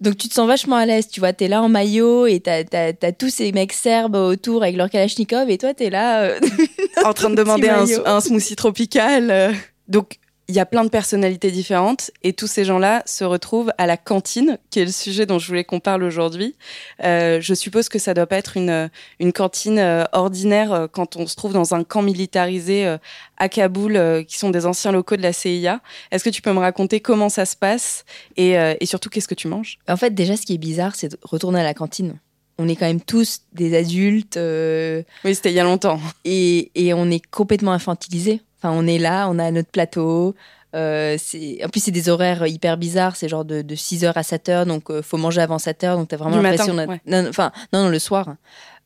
Donc 0.00 0.16
tu 0.16 0.28
te 0.28 0.34
sens 0.34 0.46
vachement 0.48 0.76
à 0.76 0.86
l'aise, 0.86 1.06
tu 1.08 1.20
vois, 1.20 1.32
t'es 1.32 1.46
là 1.46 1.62
en 1.62 1.68
maillot 1.68 2.26
et 2.26 2.40
t'as 2.40 2.62
as, 2.72 3.12
tous 3.12 3.30
ces 3.30 3.52
mecs 3.52 3.72
serbes 3.72 4.16
autour 4.16 4.62
avec 4.62 4.76
leur 4.76 4.90
kalachnikov 4.90 5.48
et 5.50 5.58
toi 5.58 5.74
t'es 5.74 5.90
là. 5.90 6.22
euh, 6.22 6.40
en 7.04 7.12
train 7.12 7.30
de 7.30 7.36
demander 7.36 7.68
un, 7.68 7.84
un 8.06 8.20
smoothie 8.20 8.56
tropical. 8.56 9.30
euh. 9.30 9.52
Donc, 9.88 10.16
il 10.50 10.54
y 10.56 10.60
a 10.60 10.66
plein 10.66 10.84
de 10.84 10.90
personnalités 10.90 11.50
différentes 11.50 12.10
et 12.22 12.32
tous 12.32 12.46
ces 12.48 12.64
gens-là 12.64 13.02
se 13.06 13.24
retrouvent 13.24 13.72
à 13.78 13.86
la 13.86 13.96
cantine, 13.96 14.58
qui 14.70 14.80
est 14.80 14.84
le 14.84 14.90
sujet 14.90 15.24
dont 15.24 15.38
je 15.38 15.46
voulais 15.46 15.64
qu'on 15.64 15.80
parle 15.80 16.02
aujourd'hui. 16.02 16.56
Euh, 17.04 17.40
je 17.40 17.54
suppose 17.54 17.88
que 17.88 17.98
ça 17.98 18.12
doit 18.14 18.26
pas 18.26 18.36
être 18.36 18.56
une, 18.56 18.90
une 19.20 19.32
cantine 19.32 19.78
euh, 19.78 20.04
ordinaire 20.12 20.72
euh, 20.72 20.86
quand 20.88 21.16
on 21.16 21.26
se 21.26 21.36
trouve 21.36 21.52
dans 21.52 21.74
un 21.74 21.84
camp 21.84 22.02
militarisé 22.02 22.86
euh, 22.86 22.98
à 23.38 23.48
Kaboul, 23.48 24.24
qui 24.28 24.36
sont 24.38 24.50
des 24.50 24.66
anciens 24.66 24.92
locaux 24.92 25.16
de 25.16 25.22
la 25.22 25.32
CIA. 25.32 25.80
Est-ce 26.10 26.24
que 26.24 26.30
tu 26.30 26.42
peux 26.42 26.52
me 26.52 26.58
raconter 26.58 27.00
comment 27.00 27.28
ça 27.28 27.46
se 27.46 27.56
passe 27.56 28.04
et, 28.36 28.50
et 28.80 28.84
surtout 28.86 29.08
qu'est-ce 29.08 29.28
que 29.28 29.34
tu 29.34 29.48
manges? 29.48 29.78
En 29.88 29.96
fait, 29.96 30.10
déjà, 30.14 30.36
ce 30.36 30.42
qui 30.42 30.54
est 30.54 30.58
bizarre, 30.58 30.94
c'est 30.94 31.08
de 31.12 31.18
retourner 31.22 31.60
à 31.60 31.62
la 31.64 31.72
cantine. 31.72 32.18
On 32.58 32.68
est 32.68 32.76
quand 32.76 32.84
même 32.86 33.00
tous 33.00 33.40
des 33.54 33.74
adultes. 33.74 34.36
euh, 34.36 35.02
Oui, 35.24 35.34
c'était 35.34 35.50
il 35.50 35.54
y 35.54 35.60
a 35.60 35.64
longtemps. 35.64 35.98
et, 36.26 36.70
et 36.74 36.92
on 36.92 37.10
est 37.10 37.24
complètement 37.30 37.72
infantilisé. 37.72 38.42
Enfin, 38.62 38.74
on 38.76 38.86
est 38.86 38.98
là, 38.98 39.28
on 39.30 39.38
a 39.38 39.50
notre 39.50 39.70
plateau. 39.70 40.34
Euh, 40.76 41.16
c'est- 41.18 41.64
en 41.64 41.68
plus, 41.68 41.80
c'est 41.82 41.90
des 41.90 42.08
horaires 42.08 42.46
hyper 42.46 42.76
bizarres. 42.76 43.16
C'est 43.16 43.28
genre 43.28 43.44
de, 43.44 43.62
de 43.62 43.74
6h 43.74 44.12
à 44.14 44.22
7h, 44.22 44.66
donc 44.66 44.90
euh, 44.90 45.02
faut 45.02 45.16
manger 45.16 45.40
avant 45.40 45.56
7h. 45.56 45.96
Donc, 45.96 46.08
t'as 46.08 46.16
vraiment 46.16 46.36
l'impression 46.50 46.74
matin, 46.74 46.92
d'être- 46.94 47.06
ouais. 47.12 47.22
non, 47.22 47.28
Enfin, 47.28 47.50
non, 47.72 47.84
non, 47.84 47.88
le 47.88 47.98
soir, 47.98 48.34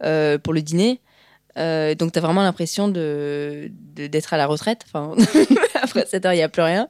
euh, 0.02 0.38
pour 0.38 0.52
le 0.54 0.62
dîner. 0.62 1.00
Euh, 1.56 1.94
donc, 1.94 2.12
tu 2.12 2.18
as 2.18 2.22
vraiment 2.22 2.42
l'impression 2.42 2.88
de, 2.88 3.70
de- 3.94 4.06
d'être 4.06 4.32
à 4.32 4.36
la 4.36 4.46
retraite. 4.46 4.82
Enfin, 4.92 5.12
après 5.82 6.06
7 6.06 6.24
heures, 6.26 6.32
il 6.32 6.36
n'y 6.38 6.42
a 6.42 6.48
plus 6.48 6.62
rien. 6.62 6.88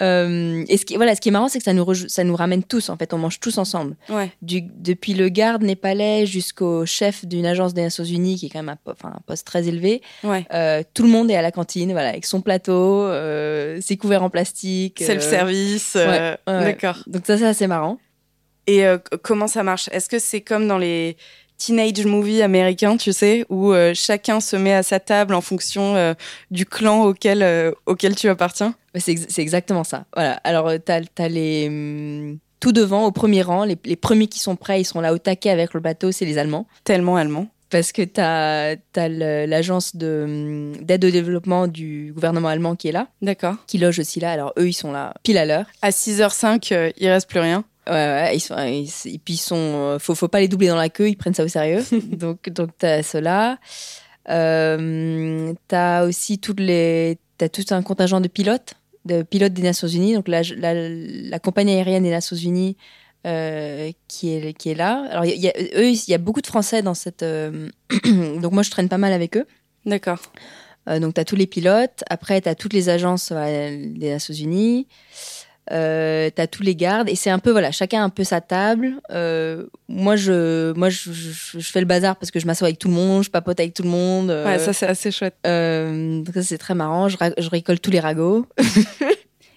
Euh, 0.00 0.64
et 0.68 0.76
ce 0.76 0.84
qui, 0.84 0.96
voilà, 0.96 1.14
ce 1.16 1.20
qui 1.20 1.28
est 1.28 1.32
marrant, 1.32 1.48
c'est 1.48 1.58
que 1.58 1.64
ça 1.64 1.72
nous, 1.72 1.94
ça 1.94 2.22
nous 2.24 2.36
ramène 2.36 2.62
tous. 2.62 2.88
En 2.88 2.96
fait, 2.96 3.12
on 3.14 3.18
mange 3.18 3.40
tous 3.40 3.58
ensemble. 3.58 3.96
Ouais. 4.08 4.30
Du, 4.42 4.62
depuis 4.62 5.14
le 5.14 5.28
garde 5.28 5.62
népalais 5.62 6.24
jusqu'au 6.26 6.86
chef 6.86 7.24
d'une 7.24 7.46
agence 7.46 7.74
des 7.74 7.82
Nations 7.82 8.04
Unies, 8.04 8.36
qui 8.36 8.46
est 8.46 8.48
quand 8.48 8.60
même 8.62 8.68
un, 8.86 8.90
enfin, 8.92 9.12
un 9.16 9.20
poste 9.26 9.46
très 9.46 9.66
élevé, 9.66 10.02
Ouais. 10.22 10.46
euh, 10.54 10.82
tout 10.94 11.02
le 11.02 11.08
monde 11.08 11.30
est 11.30 11.36
à 11.36 11.42
la 11.42 11.50
cantine, 11.50 11.90
voilà, 11.92 12.10
avec 12.10 12.26
son 12.26 12.40
plateau, 12.40 13.02
euh, 13.02 13.80
ses 13.80 13.96
couverts 13.96 14.22
en 14.22 14.30
plastique. 14.30 15.02
Self-service. 15.04 15.94
ouais, 15.96 16.36
euh. 16.48 16.60
D'accord. 16.64 16.98
Donc 17.06 17.26
ça, 17.26 17.36
c'est 17.36 17.46
assez 17.46 17.66
marrant. 17.66 17.98
Et 18.66 18.84
comment 19.22 19.46
ça 19.48 19.62
marche? 19.62 19.88
Est-ce 19.92 20.10
que 20.10 20.18
c'est 20.18 20.42
comme 20.42 20.68
dans 20.68 20.76
les 20.76 21.16
teenage 21.58 22.04
movies 22.06 22.40
américains, 22.42 22.96
tu 22.96 23.12
sais, 23.12 23.44
où 23.50 23.72
euh, 23.72 23.92
chacun 23.94 24.40
se 24.40 24.56
met 24.56 24.72
à 24.72 24.82
sa 24.82 25.00
table 25.00 25.34
en 25.34 25.40
fonction 25.40 25.96
euh, 25.96 26.14
du 26.50 26.64
clan 26.64 27.02
auquel, 27.04 27.42
euh, 27.42 27.72
auquel 27.86 28.14
tu 28.16 28.28
appartiens 28.28 28.74
C'est 28.94 29.12
ex- 29.12 29.26
c'est 29.28 29.42
exactement 29.42 29.84
ça. 29.84 30.04
Voilà. 30.14 30.34
Alors, 30.44 30.70
tu 30.84 30.92
as, 30.92 31.28
les. 31.28 31.66
hum, 31.68 32.38
tout 32.60 32.72
devant, 32.72 33.04
au 33.04 33.12
premier 33.12 33.42
rang, 33.42 33.64
les, 33.64 33.76
les 33.84 33.96
premiers 33.96 34.26
qui 34.28 34.38
sont 34.40 34.56
prêts, 34.56 34.80
ils 34.80 34.84
sont 34.84 35.00
là 35.00 35.12
au 35.12 35.18
taquet 35.18 35.50
avec 35.50 35.74
le 35.74 35.80
bateau, 35.80 36.10
c'est 36.12 36.24
les 36.24 36.38
Allemands. 36.38 36.66
Tellement 36.84 37.16
allemand. 37.16 37.46
Parce 37.70 37.92
que 37.92 38.00
tu 38.02 38.18
as, 38.20 38.76
l'agence 38.96 39.94
de, 39.94 40.22
hum, 40.24 40.76
d'aide 40.84 41.04
au 41.04 41.10
développement 41.10 41.66
du 41.66 42.12
gouvernement 42.14 42.48
allemand 42.48 42.76
qui 42.76 42.88
est 42.88 42.92
là, 42.92 43.08
D'accord. 43.20 43.56
qui 43.66 43.76
loge 43.78 43.98
aussi 43.98 44.20
là. 44.20 44.32
Alors, 44.32 44.52
eux, 44.58 44.68
ils 44.68 44.72
sont 44.72 44.90
là 44.92 45.12
pile 45.22 45.36
à 45.38 45.44
l'heure. 45.44 45.66
À 45.82 45.90
6h05, 45.90 46.72
euh, 46.72 46.90
il 46.98 47.08
reste 47.08 47.28
plus 47.28 47.40
rien. 47.40 47.64
Ouais, 47.88 47.94
ouais, 47.94 48.36
ils 48.36 48.40
sont, 48.40 48.56
ils- 48.58 49.14
et 49.14 49.18
puis 49.18 49.34
ils 49.34 49.38
sont, 49.38 49.56
euh, 49.56 49.98
faut, 49.98 50.14
faut 50.14 50.28
pas 50.28 50.40
les 50.40 50.48
doubler 50.48 50.68
dans 50.68 50.76
la 50.76 50.88
queue, 50.90 51.08
ils 51.08 51.16
prennent 51.16 51.34
ça 51.34 51.44
au 51.44 51.48
sérieux. 51.48 51.82
donc, 52.12 52.48
donc 52.50 52.70
t'as 52.78 53.02
cela. 53.02 53.58
Euh, 54.28 55.52
t'as 55.68 56.04
aussi 56.04 56.38
toutes 56.38 56.60
les, 56.60 57.18
t'as 57.38 57.48
tout 57.48 57.64
un 57.70 57.82
contingent 57.82 58.20
de 58.20 58.28
pilotes, 58.28 58.74
de 59.04 59.22
pilotes 59.22 59.52
des 59.54 59.62
Nations 59.62 59.88
Unies. 59.88 60.14
Donc 60.14 60.28
la, 60.28 60.42
la, 60.56 60.74
la 60.74 61.38
compagnie 61.38 61.72
aérienne 61.72 62.02
des 62.02 62.10
Nations 62.10 62.36
Unies 62.36 62.76
euh, 63.26 63.90
qui 64.06 64.34
est 64.34 64.52
qui 64.52 64.70
est 64.70 64.74
là. 64.74 65.06
Alors 65.10 65.24
il 65.24 65.40
y, 65.40 65.48
a, 65.48 65.52
eux, 65.76 65.88
il 65.90 66.08
y 66.10 66.14
a 66.14 66.18
beaucoup 66.18 66.42
de 66.42 66.46
Français 66.46 66.82
dans 66.82 66.94
cette. 66.94 67.22
euh, 67.22 67.68
donc 68.40 68.52
moi 68.52 68.62
je 68.62 68.70
traîne 68.70 68.88
pas 68.88 68.98
mal 68.98 69.12
avec 69.12 69.36
eux. 69.36 69.46
D'accord. 69.86 70.20
Euh, 70.88 71.00
donc, 71.00 71.14
tu 71.14 71.20
as 71.20 71.24
tous 71.24 71.36
les 71.36 71.46
pilotes. 71.46 72.02
Après, 72.08 72.40
tu 72.40 72.48
as 72.48 72.54
toutes 72.54 72.72
les 72.72 72.88
agences 72.88 73.30
euh, 73.32 73.76
des 73.94 74.10
Nations 74.10 74.32
Unies. 74.34 74.86
Euh, 75.70 76.30
tu 76.34 76.40
as 76.40 76.46
tous 76.46 76.62
les 76.62 76.74
gardes. 76.74 77.08
Et 77.08 77.14
c'est 77.14 77.30
un 77.30 77.38
peu, 77.38 77.50
voilà, 77.50 77.70
chacun 77.72 78.00
a 78.00 78.04
un 78.04 78.08
peu 78.10 78.24
sa 78.24 78.40
table. 78.40 78.94
Euh, 79.10 79.66
moi, 79.88 80.16
je, 80.16 80.72
moi 80.72 80.88
je, 80.88 81.12
je, 81.12 81.58
je 81.58 81.70
fais 81.70 81.80
le 81.80 81.86
bazar 81.86 82.16
parce 82.16 82.30
que 82.30 82.40
je 82.40 82.46
m'assois 82.46 82.68
avec 82.68 82.78
tout 82.78 82.88
le 82.88 82.94
monde, 82.94 83.24
je 83.24 83.30
papote 83.30 83.58
avec 83.60 83.74
tout 83.74 83.82
le 83.82 83.90
monde. 83.90 84.30
euh, 84.30 84.44
Ouais, 84.46 84.58
ça 84.58 84.72
c'est 84.72 84.86
assez 84.86 85.10
chouette. 85.10 85.34
euh, 85.46 86.22
c'est 86.42 86.58
très 86.58 86.74
marrant. 86.74 87.08
Je, 87.08 87.16
récolte 87.50 87.82
tous 87.82 87.90
les 87.90 88.00
ragots. 88.00 88.46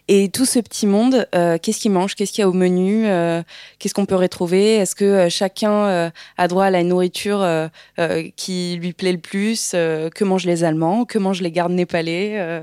Et 0.08 0.27
tout 0.30 0.44
ce 0.46 0.60
petit 0.60 0.88
monde, 0.88 1.25
euh, 1.36 1.58
qu'est-ce 1.62 1.80
qu'ils 1.80 1.91
mangent 1.91 2.15
Qu'est-ce 2.15 2.34
qu'il 2.34 2.41
y 2.41 2.44
a 2.44 2.50
au 2.50 2.53
menu? 2.53 3.08
Euh, 3.08 3.44
Qu'est-ce 3.80 3.94
qu'on 3.94 4.06
peut 4.06 4.15
retrouver? 4.15 4.75
Est-ce 4.75 4.94
que 4.94 5.30
chacun 5.30 6.12
a 6.38 6.48
droit 6.50 6.65
à 6.65 6.70
la 6.70 6.84
nourriture 6.84 7.48
qui 8.36 8.77
lui 8.82 8.91
plaît 8.91 9.13
le 9.13 9.20
plus? 9.20 9.72
Euh, 9.74 10.10
Que 10.10 10.25
mangent 10.25 10.46
les 10.46 10.65
Allemands? 10.65 11.06
Que 11.06 11.18
mangent 11.18 11.41
les 11.41 11.51
gardes 11.51 11.72
népalais? 11.72 12.34
Euh, 12.39 12.62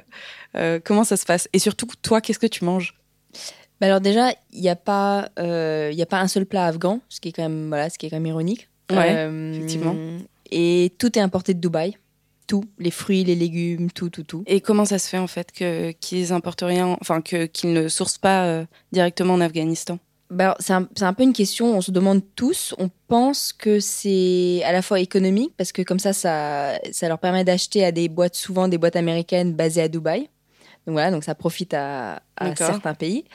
euh, 0.56 0.78
Comment 0.84 1.04
ça 1.04 1.16
se 1.16 1.24
passe? 1.24 1.48
Et 1.54 1.58
surtout, 1.58 1.86
toi, 2.02 2.20
qu'est-ce 2.20 2.38
que 2.40 2.46
tu 2.46 2.64
manges? 2.66 2.94
Bah 3.80 3.86
alors 3.86 4.00
déjà, 4.00 4.30
il 4.52 4.60
n'y 4.60 4.68
a 4.68 4.76
pas, 4.76 5.28
euh, 5.38 5.92
y 5.94 6.02
a 6.02 6.06
pas 6.06 6.18
un 6.20 6.26
seul 6.28 6.46
plat 6.46 6.66
afghan, 6.66 7.00
ce 7.08 7.20
qui 7.20 7.28
est 7.28 7.32
quand 7.32 7.42
même, 7.42 7.68
voilà, 7.68 7.90
ce 7.90 7.98
qui 7.98 8.06
est 8.06 8.10
quand 8.10 8.16
même 8.16 8.26
ironique. 8.26 8.68
Ouais, 8.90 9.14
Euh, 9.16 9.52
effectivement. 9.52 9.94
Et 10.50 10.92
tout 10.98 11.16
est 11.18 11.22
importé 11.22 11.54
de 11.54 11.60
Dubaï. 11.60 11.96
Tout, 12.46 12.64
les 12.78 12.90
fruits, 12.90 13.24
les 13.24 13.34
légumes, 13.34 13.90
tout, 13.92 14.08
tout, 14.08 14.22
tout. 14.24 14.42
Et 14.46 14.60
comment 14.62 14.86
ça 14.86 14.98
se 14.98 15.06
fait 15.08 15.18
en 15.18 15.26
fait 15.26 15.52
que 15.52 15.90
qu'ils 15.92 16.32
importent 16.32 16.62
rien, 16.66 16.96
enfin 17.02 17.20
que 17.20 17.44
qu'ils 17.44 17.74
ne 17.74 17.88
sourcent 17.88 18.16
pas 18.18 18.46
euh, 18.46 18.64
directement 18.90 19.34
en 19.34 19.40
Afghanistan? 19.42 19.98
Bah 20.30 20.56
c'est 20.58 20.72
un, 20.72 20.88
un 21.00 21.12
peu 21.12 21.22
une 21.22 21.32
question, 21.34 21.76
on 21.76 21.80
se 21.82 21.90
demande 21.90 22.22
tous, 22.36 22.74
on 22.78 22.90
pense 23.06 23.52
que 23.52 23.80
c'est 23.80 24.62
à 24.64 24.72
la 24.72 24.82
fois 24.82 24.98
économique, 25.00 25.52
parce 25.56 25.72
que 25.72 25.82
comme 25.82 25.98
ça, 25.98 26.12
ça, 26.14 26.78
ça 26.90 27.08
leur 27.08 27.18
permet 27.18 27.44
d'acheter 27.44 27.84
à 27.84 27.92
des 27.92 28.08
boîtes, 28.08 28.34
souvent 28.34 28.66
des 28.68 28.76
boîtes 28.78 28.96
américaines 28.96 29.52
basées 29.52 29.82
à 29.82 29.88
Dubaï. 29.88 30.28
Donc 30.88 30.94
voilà, 30.94 31.10
donc 31.10 31.22
ça 31.22 31.34
profite 31.34 31.74
à, 31.74 32.22
certains 32.56 32.94
pays. 32.94 33.26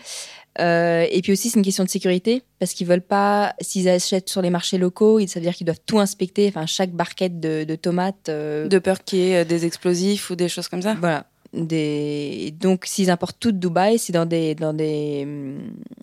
Euh, 0.59 1.05
et 1.11 1.21
puis 1.21 1.31
aussi, 1.33 1.51
c'est 1.51 1.59
une 1.59 1.63
question 1.63 1.83
de 1.83 1.89
sécurité, 1.89 2.41
parce 2.57 2.73
qu'ils 2.73 2.87
veulent 2.87 2.99
pas, 3.05 3.53
s'ils 3.61 3.87
achètent 3.87 4.27
sur 4.27 4.41
les 4.41 4.49
marchés 4.49 4.79
locaux, 4.79 5.19
ça 5.27 5.39
veut 5.39 5.45
dire 5.45 5.53
qu'ils 5.53 5.65
doivent 5.65 5.79
tout 5.85 5.99
inspecter, 5.99 6.47
enfin, 6.47 6.65
chaque 6.65 6.89
barquette 6.89 7.39
de, 7.39 7.63
de 7.63 7.75
tomates. 7.75 8.27
euh, 8.29 8.67
De 8.67 8.79
peur 8.79 9.03
qu'il 9.03 9.19
y 9.19 9.33
ait 9.33 9.45
des 9.45 9.67
explosifs 9.67 10.31
ou 10.31 10.35
des 10.35 10.49
choses 10.49 10.67
comme 10.67 10.81
ça 10.81 10.95
voilà. 10.99 11.27
Des... 11.53 12.55
Donc, 12.59 12.85
s'ils 12.87 13.11
importent 13.11 13.39
tout 13.39 13.51
de 13.51 13.59
Dubaï, 13.59 13.99
c'est 13.99 14.13
dans 14.13 14.25
des, 14.25 14.55
dans 14.55 14.73
des, 14.73 15.21
hum, 15.23 15.59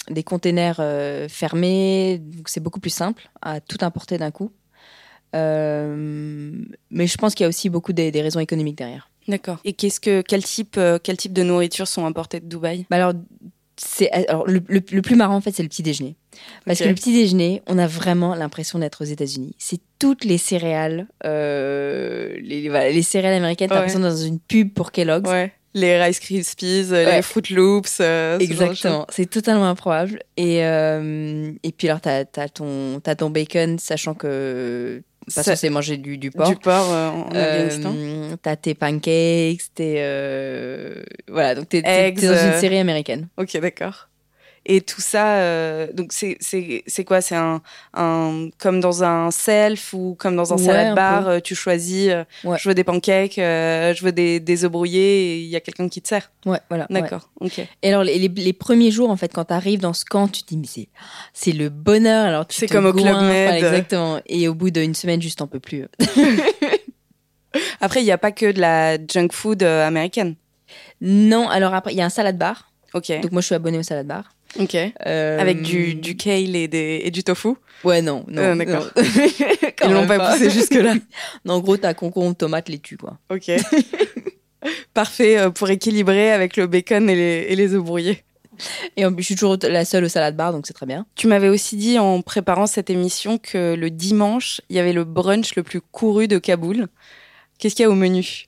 des 0.08 0.22
containers 0.22 0.76
euh, 0.78 1.26
fermés. 1.28 2.18
Donc, 2.22 2.48
c'est 2.48 2.60
beaucoup 2.60 2.78
plus 2.78 2.90
simple 2.94 3.28
à 3.42 3.60
tout 3.60 3.78
importer 3.80 4.18
d'un 4.18 4.30
coup. 4.30 4.52
Mais 5.32 5.40
je 7.08 7.16
pense 7.16 7.34
qu'il 7.34 7.42
y 7.42 7.46
a 7.46 7.48
aussi 7.48 7.70
beaucoup 7.70 7.92
des, 7.92 8.12
des 8.12 8.22
raisons 8.22 8.38
économiques 8.38 8.78
derrière. 8.78 9.09
D'accord. 9.30 9.58
Et 9.64 9.72
qu'est-ce 9.72 10.00
que 10.00 10.20
quel 10.22 10.42
type 10.44 10.76
euh, 10.76 10.98
quel 11.02 11.16
type 11.16 11.32
de 11.32 11.42
nourriture 11.42 11.86
sont 11.88 12.04
importées 12.04 12.40
de 12.40 12.46
Dubaï? 12.46 12.84
Bah 12.90 12.96
alors, 12.96 13.12
c'est, 13.76 14.10
alors 14.28 14.46
le, 14.46 14.60
le- 14.68 14.82
le 14.90 15.02
plus 15.02 15.16
marrant, 15.16 15.36
en 15.36 15.40
fait, 15.40 15.52
c'est 15.52 15.62
le 15.62 15.68
petit 15.70 15.82
déjeuner. 15.82 16.16
Parce 16.66 16.80
que 16.80 16.84
le 16.88 16.94
petit 16.94 17.12
déjeuner, 17.12 17.62
on 17.66 17.78
a 17.78 17.86
vraiment 17.86 18.34
l'impression 18.34 18.78
d'être 18.78 19.02
aux 19.02 19.06
États-Unis. 19.08 19.54
C'est 19.58 19.80
toutes 19.98 20.24
les 20.24 20.38
céréales, 20.38 21.06
euh, 21.24 22.36
les, 22.42 22.68
voilà, 22.68 22.90
les 22.90 23.02
céréales 23.02 23.34
américaines. 23.34 23.68
T'as 23.68 23.76
Ouais. 23.76 23.80
l'impression 23.86 24.00
dans 24.00 24.16
une 24.16 24.38
pub 24.38 24.72
pour 24.72 24.92
Kellogg's. 24.92 25.28
Ouais. 25.30 25.52
Les 25.72 26.02
Rice 26.02 26.18
Krispies, 26.18 26.86
euh, 26.90 27.06
Ouais. 27.06 27.16
les 27.16 27.22
Fruit 27.22 27.44
Loops. 27.50 27.98
euh. 28.00 28.38
Exactement, 28.40 29.06
c'est 29.08 29.30
totalement 29.30 29.68
improbable. 29.68 30.20
Et, 30.36 30.64
euh, 30.64 31.52
et 31.62 31.70
puis 31.72 31.88
alors, 31.88 32.00
t'as 32.00 32.24
as 32.36 32.48
ton, 32.48 33.00
t'as 33.00 33.14
ton 33.14 33.30
bacon, 33.30 33.78
sachant 33.78 34.14
que 34.14 35.00
pas 35.26 35.42
Ça- 35.42 35.54
censé 35.54 35.70
manger 35.70 35.96
du, 35.96 36.18
du 36.18 36.30
porc. 36.30 36.48
Du 36.48 36.56
porc 36.56 36.90
euh, 36.92 37.08
en 37.08 37.28
Euh, 37.34 37.66
Afghanistan. 37.66 38.36
t'as 38.42 38.56
tes 38.56 38.74
pancakes, 38.74 39.62
tes... 39.74 39.96
euh, 39.98 41.02
Voilà, 41.28 41.54
donc 41.54 41.68
t'es 41.68 41.82
dans 41.82 41.88
une 42.22 42.28
euh. 42.28 42.60
série 42.60 42.78
américaine. 42.78 43.28
Ok, 43.36 43.56
d'accord. 43.60 44.08
Et 44.72 44.82
tout 44.82 45.00
ça, 45.00 45.38
euh, 45.38 45.88
donc 45.92 46.12
c'est 46.12 46.36
c'est 46.38 46.84
c'est 46.86 47.02
quoi? 47.04 47.20
C'est 47.20 47.34
un 47.34 47.60
un 47.92 48.50
comme 48.58 48.78
dans 48.78 49.02
un 49.02 49.32
self 49.32 49.92
ou 49.94 50.14
comme 50.16 50.36
dans 50.36 50.52
un 50.52 50.56
Ouais, 50.58 50.62
salad 50.64 50.94
bar, 50.94 51.26
euh, 51.26 51.40
tu 51.40 51.56
choisis. 51.56 52.08
euh, 52.08 52.22
Ouais. 52.44 52.56
Je 52.56 52.68
veux 52.68 52.74
des 52.76 52.84
pancakes, 52.84 53.38
euh, 53.38 53.92
je 53.94 54.04
veux 54.04 54.12
des 54.12 54.38
des 54.38 54.64
œufs 54.64 54.70
brouillés. 54.70 55.00
Et 55.34 55.38
il 55.40 55.48
y 55.48 55.56
a 55.56 55.60
quelqu'un 55.60 55.88
qui 55.88 56.00
te 56.00 56.06
sert. 56.06 56.30
Ouais, 56.46 56.60
voilà. 56.68 56.86
ouais. 56.88 57.00
D'accord. 57.02 57.30
Ok. 57.40 57.58
Et 57.58 57.88
alors, 57.88 58.04
les, 58.04 58.16
les- 58.20 58.28
les 58.28 58.52
premiers 58.52 58.92
jours, 58.92 59.10
en 59.10 59.16
fait, 59.16 59.32
quand 59.34 59.46
t'arrives 59.46 59.80
dans 59.80 59.92
ce 59.92 60.04
camp, 60.04 60.28
tu 60.28 60.42
te 60.44 60.48
dis, 60.48 60.56
mais 60.56 60.68
c'est, 60.68 60.88
c'est 61.32 61.52
le 61.52 61.68
bonheur. 61.68 62.26
Alors, 62.26 62.46
tu 62.46 62.56
C'est 62.56 62.68
comme 62.68 62.86
au 62.86 62.92
Club 62.92 63.06
Med. 63.06 63.12
voilà, 63.48 63.58
exactement. 63.58 64.20
Et 64.26 64.46
au 64.46 64.54
bout 64.54 64.70
d'une 64.70 64.94
semaine, 64.94 65.20
juste, 65.20 65.38
t'en 65.40 65.48
peux 65.48 65.58
plus. 65.60 65.86
Après, 67.80 68.00
il 68.02 68.04
n'y 68.04 68.12
a 68.12 68.18
pas 68.18 68.30
que 68.30 68.52
de 68.52 68.60
la 68.60 68.96
junk 69.04 69.28
food 69.32 69.62
américaine. 69.64 70.36
Non, 71.00 71.48
alors 71.48 71.74
après, 71.74 71.92
il 71.92 71.96
y 71.96 72.00
a 72.00 72.04
un 72.04 72.10
salad 72.10 72.38
bar. 72.38 72.70
Ok. 72.94 73.10
Donc, 73.22 73.32
moi, 73.32 73.40
je 73.40 73.46
suis 73.46 73.54
abonnée 73.54 73.78
au 73.78 73.82
salad 73.82 74.06
bar. 74.06 74.32
Ok. 74.58 74.76
Euh, 75.06 75.38
Avec 75.38 75.62
du, 75.62 75.94
du 75.94 76.16
kale 76.16 76.56
et, 76.56 76.66
des, 76.68 77.02
et 77.04 77.10
du 77.10 77.22
tofu. 77.22 77.50
Ouais, 77.84 78.02
non, 78.02 78.24
non. 78.28 78.42
Euh, 78.42 78.54
d'accord. 78.56 78.90
Quand 79.78 79.88
Ils 79.88 79.92
l'ont 79.94 80.06
même 80.06 80.18
pas, 80.18 80.32
poussé 80.32 80.50
jusque-là. 80.50 80.94
Non, 81.44 81.54
en 81.54 81.60
gros, 81.60 81.76
t'as 81.76 81.94
concombre, 81.94 82.36
tomate, 82.36 82.68
laitue, 82.68 82.96
quoi. 82.96 83.18
Ok. 83.30 83.50
Parfait 84.94 85.38
euh, 85.38 85.50
pour 85.50 85.70
équilibrer 85.70 86.32
avec 86.32 86.56
le 86.56 86.66
bacon 86.66 87.08
et 87.08 87.14
les, 87.14 87.46
et 87.48 87.56
les 87.56 87.74
œufs 87.74 87.82
brouillés. 87.82 88.24
Et 88.98 89.04
je 89.04 89.22
suis 89.22 89.36
toujours 89.36 89.56
la 89.62 89.86
seule 89.86 90.04
au 90.04 90.08
salad 90.08 90.36
bar, 90.36 90.52
donc 90.52 90.66
c'est 90.66 90.74
très 90.74 90.84
bien. 90.84 91.06
Tu 91.14 91.28
m'avais 91.28 91.48
aussi 91.48 91.76
dit 91.76 91.98
en 91.98 92.20
préparant 92.20 92.66
cette 92.66 92.90
émission 92.90 93.38
que 93.38 93.74
le 93.74 93.88
dimanche, 93.88 94.60
il 94.68 94.76
y 94.76 94.78
avait 94.78 94.92
le 94.92 95.04
brunch 95.04 95.54
le 95.56 95.62
plus 95.62 95.80
couru 95.80 96.28
de 96.28 96.36
Kaboul. 96.36 96.88
Qu'est-ce 97.58 97.74
qu'il 97.74 97.84
y 97.84 97.86
a 97.86 97.90
au 97.90 97.94
menu? 97.94 98.44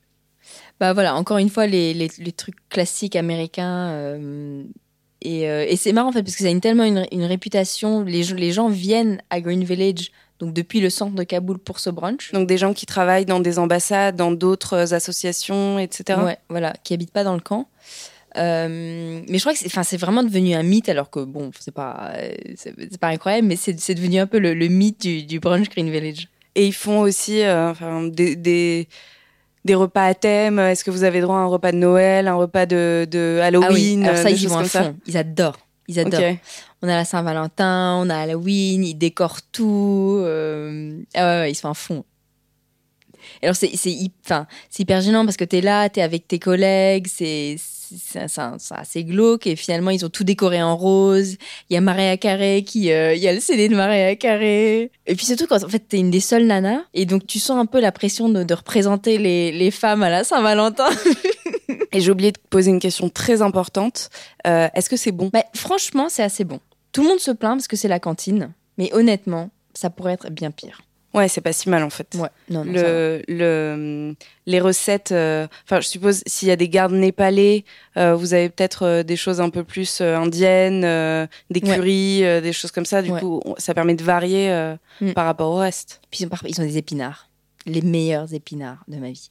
Bah 0.81 0.93
voilà, 0.93 1.15
encore 1.15 1.39
une 1.39 1.49
fois, 1.49 1.67
les, 1.67 1.95
les, 1.95 2.11
les 2.19 2.33
trucs 2.33 2.57
classiques 2.69 3.17
américains. 3.17 3.89
euh, 3.93 4.65
et 5.25 5.49
euh, 5.51 5.65
et 5.69 5.77
c'est 5.77 5.93
marrant, 5.93 6.09
en 6.11 6.13
fait, 6.13 6.23
parce 6.23 6.37
que 6.37 6.43
ça 6.43 6.49
a 6.49 6.53
une, 6.53 6.61
tellement 6.61 6.85
une, 6.85 7.07
une 7.13 7.25
réputation. 7.25 8.03
Les, 8.05 8.23
gens- 8.23 8.37
les 8.37 8.53
gens 8.53 8.69
viennent 8.69 9.21
à 9.31 9.41
Green 9.41 9.65
Village, 9.65 10.11
donc 10.39 10.53
depuis 10.55 10.81
le 10.81 10.91
centre 10.91 11.15
de 11.15 11.23
Kaboul, 11.23 11.59
pour 11.59 11.79
ce 11.81 11.91
brunch. 11.91 12.33
Donc 12.33 12.47
des 12.49 12.59
gens 12.59 12.73
qui 12.75 12.87
travaillent 12.87 13.27
dans 13.27 13.41
des 13.41 13.59
ambassades, 13.59 14.17
dans 14.17 14.33
d'autres 14.33 14.93
associations, 14.95 15.79
etc. 15.79 16.21
Ouais, 16.25 16.39
voilà, 16.49 16.73
qui 16.85 16.95
habitent 16.95 17.13
pas 17.13 17.25
dans 17.25 17.35
le 17.35 17.41
camp. 17.41 17.69
Euh, 18.39 19.21
mais 19.29 19.39
je 19.39 19.43
crois 19.43 19.53
que 19.53 19.59
c'est, 19.59 19.67
enfin, 19.67 19.83
c'est 19.83 19.99
vraiment 19.99 20.23
devenu 20.23 20.55
un 20.55 20.63
mythe, 20.63 20.89
alors 20.89 21.11
que 21.11 21.21
bon, 21.21 21.51
c'est 21.61 21.75
pas, 21.75 22.13
euh, 22.17 22.33
c'est, 22.57 22.99
pas 22.99 23.09
incroyable, 23.09 23.47
mais 23.47 23.57
c'est, 23.57 23.79
c'est 23.79 23.95
devenu 23.95 24.19
un 24.19 24.27
peu 24.27 24.39
le, 24.39 24.55
le 24.55 24.69
mythe 24.69 25.03
du, 25.03 25.23
du 25.25 25.39
brunch 25.39 25.69
Green 25.69 25.91
Village. 25.91 26.29
Et 26.55 26.67
ils 26.67 26.73
font 26.73 27.01
aussi 27.01 27.43
euh, 27.43 27.71
enfin, 27.71 28.05
des, 28.05 28.37
des, 28.37 28.89
des 29.65 29.75
repas 29.75 30.05
à 30.07 30.15
thème. 30.15 30.59
Est-ce 30.59 30.85
que 30.85 30.91
vous 30.91 31.05
avez 31.05 31.21
droit 31.21 31.37
à 31.37 31.41
un 31.41 31.47
repas 31.47 31.73
de 31.73 31.77
Noël, 31.79 32.29
un 32.29 32.35
repas 32.35 32.67
de, 32.67 33.07
de 33.11 33.39
Halloween 33.43 34.05
ah 34.05 34.09
oui, 34.09 34.09
alors 34.09 34.17
ça, 34.17 34.29
euh, 34.29 34.33
des 34.33 34.43
ils 34.43 34.49
vont 34.49 34.59
à 34.59 34.65
ça 34.65 34.83
fond. 34.85 34.97
Ils 35.07 35.17
adorent. 35.17 35.59
Ils 35.89 35.99
adorent. 36.01 36.21
On 36.83 36.89
a 36.89 36.95
la 36.97 37.05
Saint-Valentin, 37.05 37.99
on 38.01 38.09
a 38.11 38.17
Halloween, 38.17 38.85
ils 38.85 38.95
décorent 38.95 39.43
tout. 39.53 40.17
euh, 40.21 40.99
Ah 41.15 41.21
ouais, 41.25 41.41
ouais, 41.43 41.51
ils 41.53 41.55
sont 41.55 41.69
à 41.69 41.75
fond. 41.75 42.05
Alors 43.43 43.55
c'est 43.55 43.71
c'est 43.77 43.91
hy- 43.91 44.13
enfin 44.25 44.47
c'est 44.69 44.83
hyper 44.83 45.01
gênant 45.01 45.25
parce 45.25 45.37
que 45.37 45.45
t'es 45.45 45.61
là, 45.61 45.89
t'es 45.89 46.03
avec 46.03 46.27
tes 46.27 46.39
collègues, 46.41 47.07
c'est 47.09 47.57
c'est 47.99 48.27
assez 48.71 49.05
glauque 49.05 49.47
et 49.47 49.57
finalement 49.57 49.91
ils 49.91 50.05
ont 50.05 50.09
tout 50.09 50.25
décoré 50.25 50.63
en 50.63 50.77
rose. 50.77 51.37
Il 51.71 51.75
y 51.75 51.77
a 51.77 51.81
Maria 51.81 52.17
Carré 52.17 52.65
qui 52.65 52.93
euh, 52.93 53.15
il 53.15 53.21
y 53.23 53.29
a 53.29 53.33
le 53.33 53.41
CD 53.41 53.69
de 53.69 53.77
Maria 53.77 54.15
Carré. 54.17 54.91
Et 55.07 55.15
puis 55.15 55.27
surtout 55.27 55.47
quand 55.47 55.63
en 55.63 55.69
fait 55.69 55.81
t'es 55.81 55.99
une 55.99 56.11
des 56.11 56.21
seules 56.21 56.47
nanas 56.47 56.83
et 56.95 57.07
donc 57.07 57.27
tu 57.27 57.39
sens 57.39 57.59
un 57.59 57.67
peu 57.67 57.81
la 57.81 57.93
pression 57.93 58.29
de, 58.29 58.45
de 58.45 58.55
représenter 58.55 59.19
les, 59.19 59.53
les 59.53 59.71
femmes 59.71 60.03
à 60.03 60.11
la 60.11 60.25
Saint-Valentin. 60.25 60.89
Et 61.95 62.01
j'ai 62.01 62.11
oublié 62.11 62.33
de 62.33 62.39
poser 62.49 62.71
une 62.71 62.81
question 62.81 63.11
très 63.11 63.43
importante. 63.43 64.09
Euh, 64.47 64.69
Est-ce 64.75 64.89
que 64.89 64.97
c'est 64.97 65.13
bon? 65.13 65.29
Bah, 65.33 65.45
franchement 65.55 66.09
c'est 66.09 66.23
assez 66.23 66.45
bon. 66.45 66.61
Tout 66.93 67.03
le 67.03 67.09
monde 67.09 67.21
se 67.21 67.31
plaint 67.31 67.57
parce 67.57 67.69
que 67.69 67.77
c'est 67.77 67.89
la 67.89 68.01
cantine, 68.01 68.53
mais 68.79 68.93
honnêtement 68.95 69.51
ça 69.75 69.91
pourrait 69.91 70.15
être 70.15 70.31
bien 70.31 70.51
pire. 70.51 70.81
Ouais, 71.15 71.29
c'est 71.29 71.41
pas 71.43 71.53
si 71.53 71.69
mal 71.69 71.83
en 71.83 71.91
fait. 71.91 72.15
Ouais, 72.15 72.29
non, 72.49 72.65
non, 72.65 72.75
ça 72.75 72.83
va. 72.83 72.89
le, 72.89 73.23
le, 73.29 74.15
les 74.47 74.61
recettes, 74.61 75.13
euh, 75.13 75.47
enfin, 75.65 75.81
je 75.81 75.89
suppose 75.89 76.23
s'il 76.27 76.49
y 76.49 76.51
a 76.51 76.57
des 76.57 76.69
gardes 76.71 76.93
népalais, 76.95 77.65
euh, 77.99 78.15
vous 78.15 78.33
avez 78.33 78.49
peut-être 78.49 78.85
euh, 78.87 79.03
des 79.03 79.17
choses 79.17 79.41
un 79.41 79.51
peu 79.51 79.63
plus 79.63 80.01
indiennes, 80.01 80.81
des 81.51 81.61
Ouais. 81.61 82.25
euh, 82.25 82.41
des 82.41 82.53
choses 82.53 82.71
comme 82.71 82.87
ça. 82.87 83.03
Du 83.03 83.11
Ouais. 83.11 83.21
coup, 83.21 83.43
ça 83.59 83.75
permet 83.75 83.95
de 83.95 84.03
varier 84.05 84.75
Mm. 85.01 85.13
par 85.13 85.27
rapport 85.27 85.51
au 85.51 85.57
reste. 85.57 86.01
Puis 86.11 86.25
ils 86.49 86.61
ont, 86.61 86.65
des 86.65 86.79
épinards, 86.79 87.29
les 87.67 87.83
meilleurs 87.83 88.33
épinards 88.33 88.85
de 88.89 88.97
ma 88.97 89.11
vie. 89.11 89.31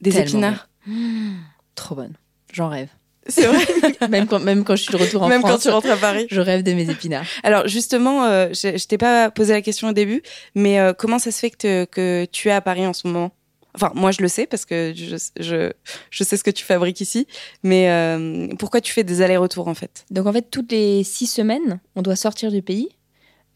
Des 0.00 0.10
Tellement 0.10 0.26
épinards. 0.28 0.68
Mmh, 0.86 1.32
trop 1.76 1.94
bonne. 1.94 2.14
J'en 2.52 2.68
rêve. 2.68 2.88
C'est 3.26 3.46
vrai. 3.46 3.64
même, 4.08 4.26
quand, 4.26 4.40
même 4.40 4.64
quand 4.64 4.76
je 4.76 4.82
suis 4.82 4.92
de 4.92 4.96
retour 4.96 5.22
en 5.22 5.28
Même 5.28 5.40
France. 5.40 5.52
quand 5.52 5.58
tu 5.58 5.68
rentres 5.68 5.90
à 5.90 5.96
Paris. 5.96 6.26
Je 6.30 6.40
rêve 6.40 6.62
de 6.62 6.72
mes 6.72 6.88
épinards. 6.90 7.26
Alors 7.42 7.68
justement, 7.68 8.24
euh, 8.24 8.48
je, 8.50 8.76
je 8.78 8.86
t'ai 8.86 8.98
pas 8.98 9.30
posé 9.30 9.52
la 9.52 9.62
question 9.62 9.88
au 9.88 9.92
début, 9.92 10.22
mais 10.54 10.80
euh, 10.80 10.92
comment 10.92 11.18
ça 11.18 11.30
se 11.30 11.38
fait 11.38 11.50
que, 11.50 11.56
te- 11.56 11.84
que 11.84 12.24
tu 12.32 12.48
es 12.48 12.52
à 12.52 12.60
Paris 12.60 12.86
en 12.86 12.92
ce 12.92 13.06
moment? 13.06 13.30
Enfin, 13.74 13.92
moi 13.94 14.10
je 14.10 14.20
le 14.22 14.26
sais 14.28 14.46
parce 14.46 14.64
que 14.64 14.92
je, 14.96 15.16
je, 15.38 15.70
je 16.10 16.24
sais 16.24 16.36
ce 16.36 16.42
que 16.42 16.50
tu 16.50 16.64
fabriques 16.64 17.00
ici, 17.00 17.28
mais 17.62 17.88
euh, 17.90 18.48
pourquoi 18.58 18.80
tu 18.80 18.92
fais 18.92 19.04
des 19.04 19.22
allers-retours 19.22 19.68
en 19.68 19.74
fait? 19.74 20.04
Donc 20.10 20.26
en 20.26 20.32
fait, 20.32 20.50
toutes 20.50 20.72
les 20.72 21.04
six 21.04 21.26
semaines, 21.28 21.78
on 21.94 22.02
doit 22.02 22.16
sortir 22.16 22.50
du 22.50 22.62
pays. 22.62 22.88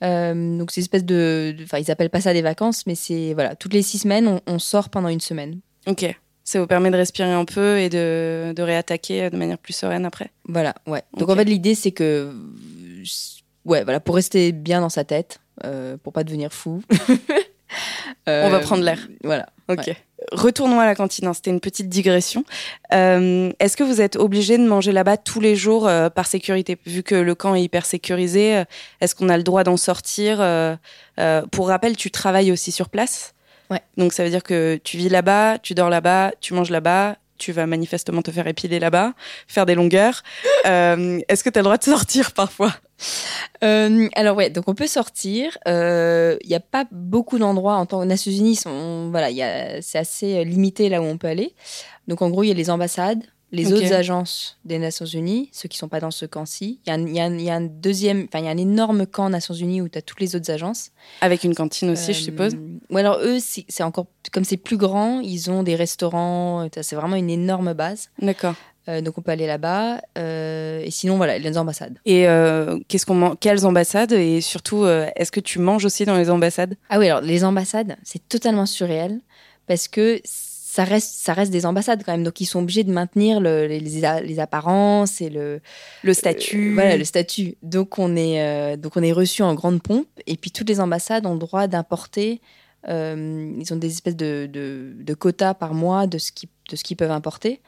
Donc 0.03 0.71
c'est 0.71 0.81
une 0.81 0.85
espèce 0.85 1.05
de, 1.05 1.55
de- 1.57 1.65
enfin 1.65 1.79
ils 1.79 1.91
appellent 1.91 2.11
pas 2.11 2.21
ça 2.21 2.35
des 2.35 2.43
vacances, 2.43 2.87
mais 2.87 2.95
c'est 2.95 3.33
voilà, 3.33 3.57
toutes 3.57 3.73
les 3.73 3.81
six 3.83 3.99
semaines, 4.01 4.29
on, 4.29 4.41
on 4.47 4.59
sort 4.59 4.91
pendant 4.91 5.09
une 5.09 5.21
semaine. 5.21 5.61
Ok. 5.87 6.15
Ça 6.45 6.61
vous 6.61 6.67
permet 6.67 6.91
de 6.91 6.97
respirer 6.97 7.33
un 7.33 7.45
peu 7.47 7.79
et 7.79 7.89
de, 7.89 8.53
de 8.55 8.63
réattaquer 8.63 9.31
de 9.31 9.37
manière 9.37 9.59
plus 9.59 9.73
sereine 9.73 10.05
après. 10.05 10.31
Voilà, 10.47 10.75
ouais. 10.87 11.03
Donc 11.17 11.31
en 11.31 11.37
fait, 11.37 11.45
l'idée 11.45 11.75
c'est 11.75 11.91
que, 11.93 12.33
ouais, 13.65 13.83
voilà, 13.85 13.99
pour 14.01 14.15
rester 14.17 14.53
bien 14.53 14.81
dans 14.83 14.91
sa 14.91 15.05
tête, 15.05 15.41
euh, 15.65 15.97
pour 16.03 16.13
pas 16.13 16.23
devenir 16.25 16.53
fou. 16.53 16.83
On 18.27 18.51
va 18.51 18.59
Euh, 18.59 18.61
prendre 18.61 18.85
l'air. 18.85 19.09
Voilà. 19.25 19.47
Ok. 19.69 19.91
Retournons 20.33 20.79
à 20.81 20.87
la 20.87 20.95
cantine. 20.95 21.27
hein, 21.27 21.35
C'était 21.35 21.51
une 21.51 21.61
petite 21.61 21.89
digression. 21.89 22.45
Euh, 22.93 23.51
Est-ce 23.59 23.77
que 23.77 23.83
vous 23.83 24.01
êtes 24.01 24.17
obligé 24.17 24.57
de 24.59 24.67
manger 24.67 24.93
là-bas 24.93 25.17
tous 25.17 25.41
les 25.41 25.57
jours 25.57 25.87
euh, 25.89 26.09
par 26.09 26.27
sécurité? 26.27 26.79
Vu 26.87 27.03
que 27.03 27.15
le 27.15 27.35
camp 27.35 27.55
est 27.55 27.63
hyper 27.63 27.85
sécurisé, 27.85 28.59
euh, 28.59 28.65
est-ce 29.01 29.15
qu'on 29.15 29.29
a 29.29 29.37
le 29.37 29.43
droit 29.43 29.65
d'en 29.65 29.77
sortir 29.77 30.37
Pour 31.51 31.69
rappel, 31.69 31.97
tu 31.97 32.11
travailles 32.11 32.53
aussi 32.53 32.71
sur 32.73 32.89
place? 32.89 33.34
Ouais. 33.75 33.83
Donc 33.97 34.13
ça 34.13 34.23
veut 34.23 34.31
dire 34.31 34.45
que 34.45 34.81
tu 34.85 34.97
vis 34.97 35.09
là-bas, 35.09 35.59
tu 35.59 35.75
dors 35.75 35.91
là-bas, 35.91 36.33
tu 36.41 36.55
manges 36.55 36.71
là-bas. 36.71 37.17
Tu 37.37 37.51
vas 37.51 37.67
manifestement 37.67 38.23
te 38.23 38.31
faire 38.31 38.47
épiler 38.47 38.79
là-bas, 38.79 39.13
faire 39.49 39.67
des 39.67 39.75
longueurs. 39.75 40.23
Euh, 40.67 41.21
Est-ce 41.29 41.45
que 41.45 41.51
tu 41.51 41.59
as 41.59 41.61
le 41.61 41.65
droit 41.65 41.77
de 41.77 41.85
sortir 41.85 42.33
parfois? 42.33 42.73
Euh, 43.63 44.09
alors 44.15 44.35
ouais, 44.35 44.49
donc 44.49 44.67
on 44.67 44.75
peut 44.75 44.87
sortir. 44.87 45.59
Il 45.67 46.39
n'y 46.49 46.55
a 46.55 46.61
pas 46.61 46.87
beaucoup 46.91 47.39
d'endroits 47.39 47.75
en 47.75 47.85
tant 47.85 48.01
que 48.01 48.07
Nations 48.07 48.31
Unies. 48.33 48.57
Sont, 48.57 49.11
voilà, 49.11 49.29
c'est 49.83 49.99
assez 49.99 50.39
euh, 50.39 50.45
limité 50.45 50.89
là 50.89 51.03
où 51.03 51.05
on 51.05 51.19
peut 51.19 51.27
aller. 51.27 51.55
Donc 52.09 52.23
en 52.23 52.31
gros, 52.31 52.45
il 52.45 52.49
y 52.49 52.51
a 52.51 52.55
les 52.55 52.71
ambassades, 52.71 53.25
les 53.55 53.73
autres 53.73 53.93
agences 53.93 54.59
des 54.65 54.79
Nations 54.79 55.07
Unies, 55.07 55.49
ceux 55.53 55.69
qui 55.69 55.79
sont 55.79 55.89
pas 55.89 56.01
dans 56.01 56.11
ce 56.11 56.27
camp-ci. 56.27 56.81
Il 56.87 56.89
y, 56.89 56.93
a 57.21 57.25
un- 57.25 57.39
y 57.39 57.45
y 57.45 57.51
a 57.51 57.61
deuxième, 57.61 58.25
enfin 58.29 58.41
il 58.41 58.45
y 58.45 58.49
a 58.49 58.51
un 58.51 58.57
énorme 58.59 59.07
camp 59.07 59.29
Nations 59.31 59.55
Unies 59.55 59.81
où 59.81 59.89
tu 59.89 59.97
as 59.99 60.03
toutes 60.03 60.21
les 60.21 60.37
autres 60.37 60.51
agences. 60.51 60.91
Avec 61.21 61.45
une 61.45 61.55
cantine 61.55 61.91
aussi, 61.91 62.13
je 62.13 62.19
Euh, 62.19 62.23
suppose. 62.25 62.57
Ou 62.91 62.97
alors 62.97 63.19
eux, 63.23 63.39
c'est 63.41 63.83
encore 63.83 64.07
comme 64.33 64.45
c'est 64.45 64.57
plus 64.57 64.77
grand, 64.77 65.21
ils 65.21 65.51
ont 65.51 65.63
des 65.63 65.77
restaurants. 65.77 66.65
euh, 66.65 66.69
C'est 66.83 66.97
vraiment 66.97 67.17
une 67.17 67.31
énorme 67.31 67.73
base. 67.73 68.11
D'accord. 68.21 68.55
Euh, 68.89 69.01
donc 69.01 69.17
on 69.17 69.23
peut 69.23 69.31
aller 69.31 69.47
là-bas. 69.47 70.01
Euh, 70.19 70.81
et 70.85 70.91
sinon 70.91 71.17
voilà, 71.17 71.39
les 71.39 71.57
ambassades. 71.57 71.99
Et 72.05 72.29
euh, 72.29 72.79
qu'est-ce 72.89 73.07
qu'on 73.07 73.15
man- 73.15 73.35
quelles 73.41 73.65
ambassades? 73.65 74.13
Et 74.13 74.41
surtout 74.43 74.85
est-ce 74.87 75.31
que 75.33 75.41
tu 75.41 75.59
manges 75.59 75.85
aussi 75.87 76.05
dans 76.05 76.17
les 76.19 76.29
ambassades? 76.29 76.77
Ah 76.91 76.99
oui, 76.99 77.09
alors 77.09 77.23
les 77.23 77.45
ambassades, 77.45 77.97
c'est 78.03 78.29
totalement 78.29 78.67
surréel 78.67 79.21
parce 79.67 79.89
que 79.89 80.21
ça 80.77 80.83
reste, 80.85 81.13
ça 81.27 81.33
reste 81.35 81.53
des 81.53 81.65
ambassades 81.67 82.03
quand 82.05 82.13
même. 82.13 82.25
Donc 82.25 82.41
ils 82.41 82.47
sont 82.47 82.61
obligés 82.65 82.85
de 82.85 82.93
maintenir 82.93 83.39
le- 83.41 83.67
les, 83.69 83.79
les 84.31 84.39
apparences 84.41 85.21
et 85.21 85.31
le 85.31 85.61
Le 86.03 86.15
statut. 86.15 86.71
euh, 86.71 86.75
voilà, 86.75 86.97
le 86.97 87.05
statut. 87.05 87.55
Donc 87.63 87.99
on 87.99 88.17
est, 88.17 88.37
euh, 88.43 88.77
donc 88.77 88.97
on 88.97 89.03
est 89.03 89.13
reçu 89.13 89.43
en 89.43 89.55
grande 89.55 89.81
pompe. 89.83 90.09
Et 90.27 90.37
puis 90.37 90.51
toutes 90.51 90.69
les 90.69 90.81
ambassades 90.81 91.27
ont 91.27 91.35
le 91.35 91.39
droit 91.47 91.67
d'importer. 91.69 92.41
euh, 92.89 93.55
ils 93.61 93.73
ont 93.73 93.77
des 93.77 93.93
espèces 93.97 94.17
de, 94.17 94.47
de, 94.53 94.93
de 94.99 95.15
quotas 95.15 95.55
par 95.55 95.73
mois 95.75 96.07
de 96.07 96.19
ce 96.19 96.33
qu'ils 96.33 96.49
de 96.71 96.77
ce 96.77 96.83
qu'ils 96.85 96.97
peuvent 96.97 97.11
importer. 97.11 97.61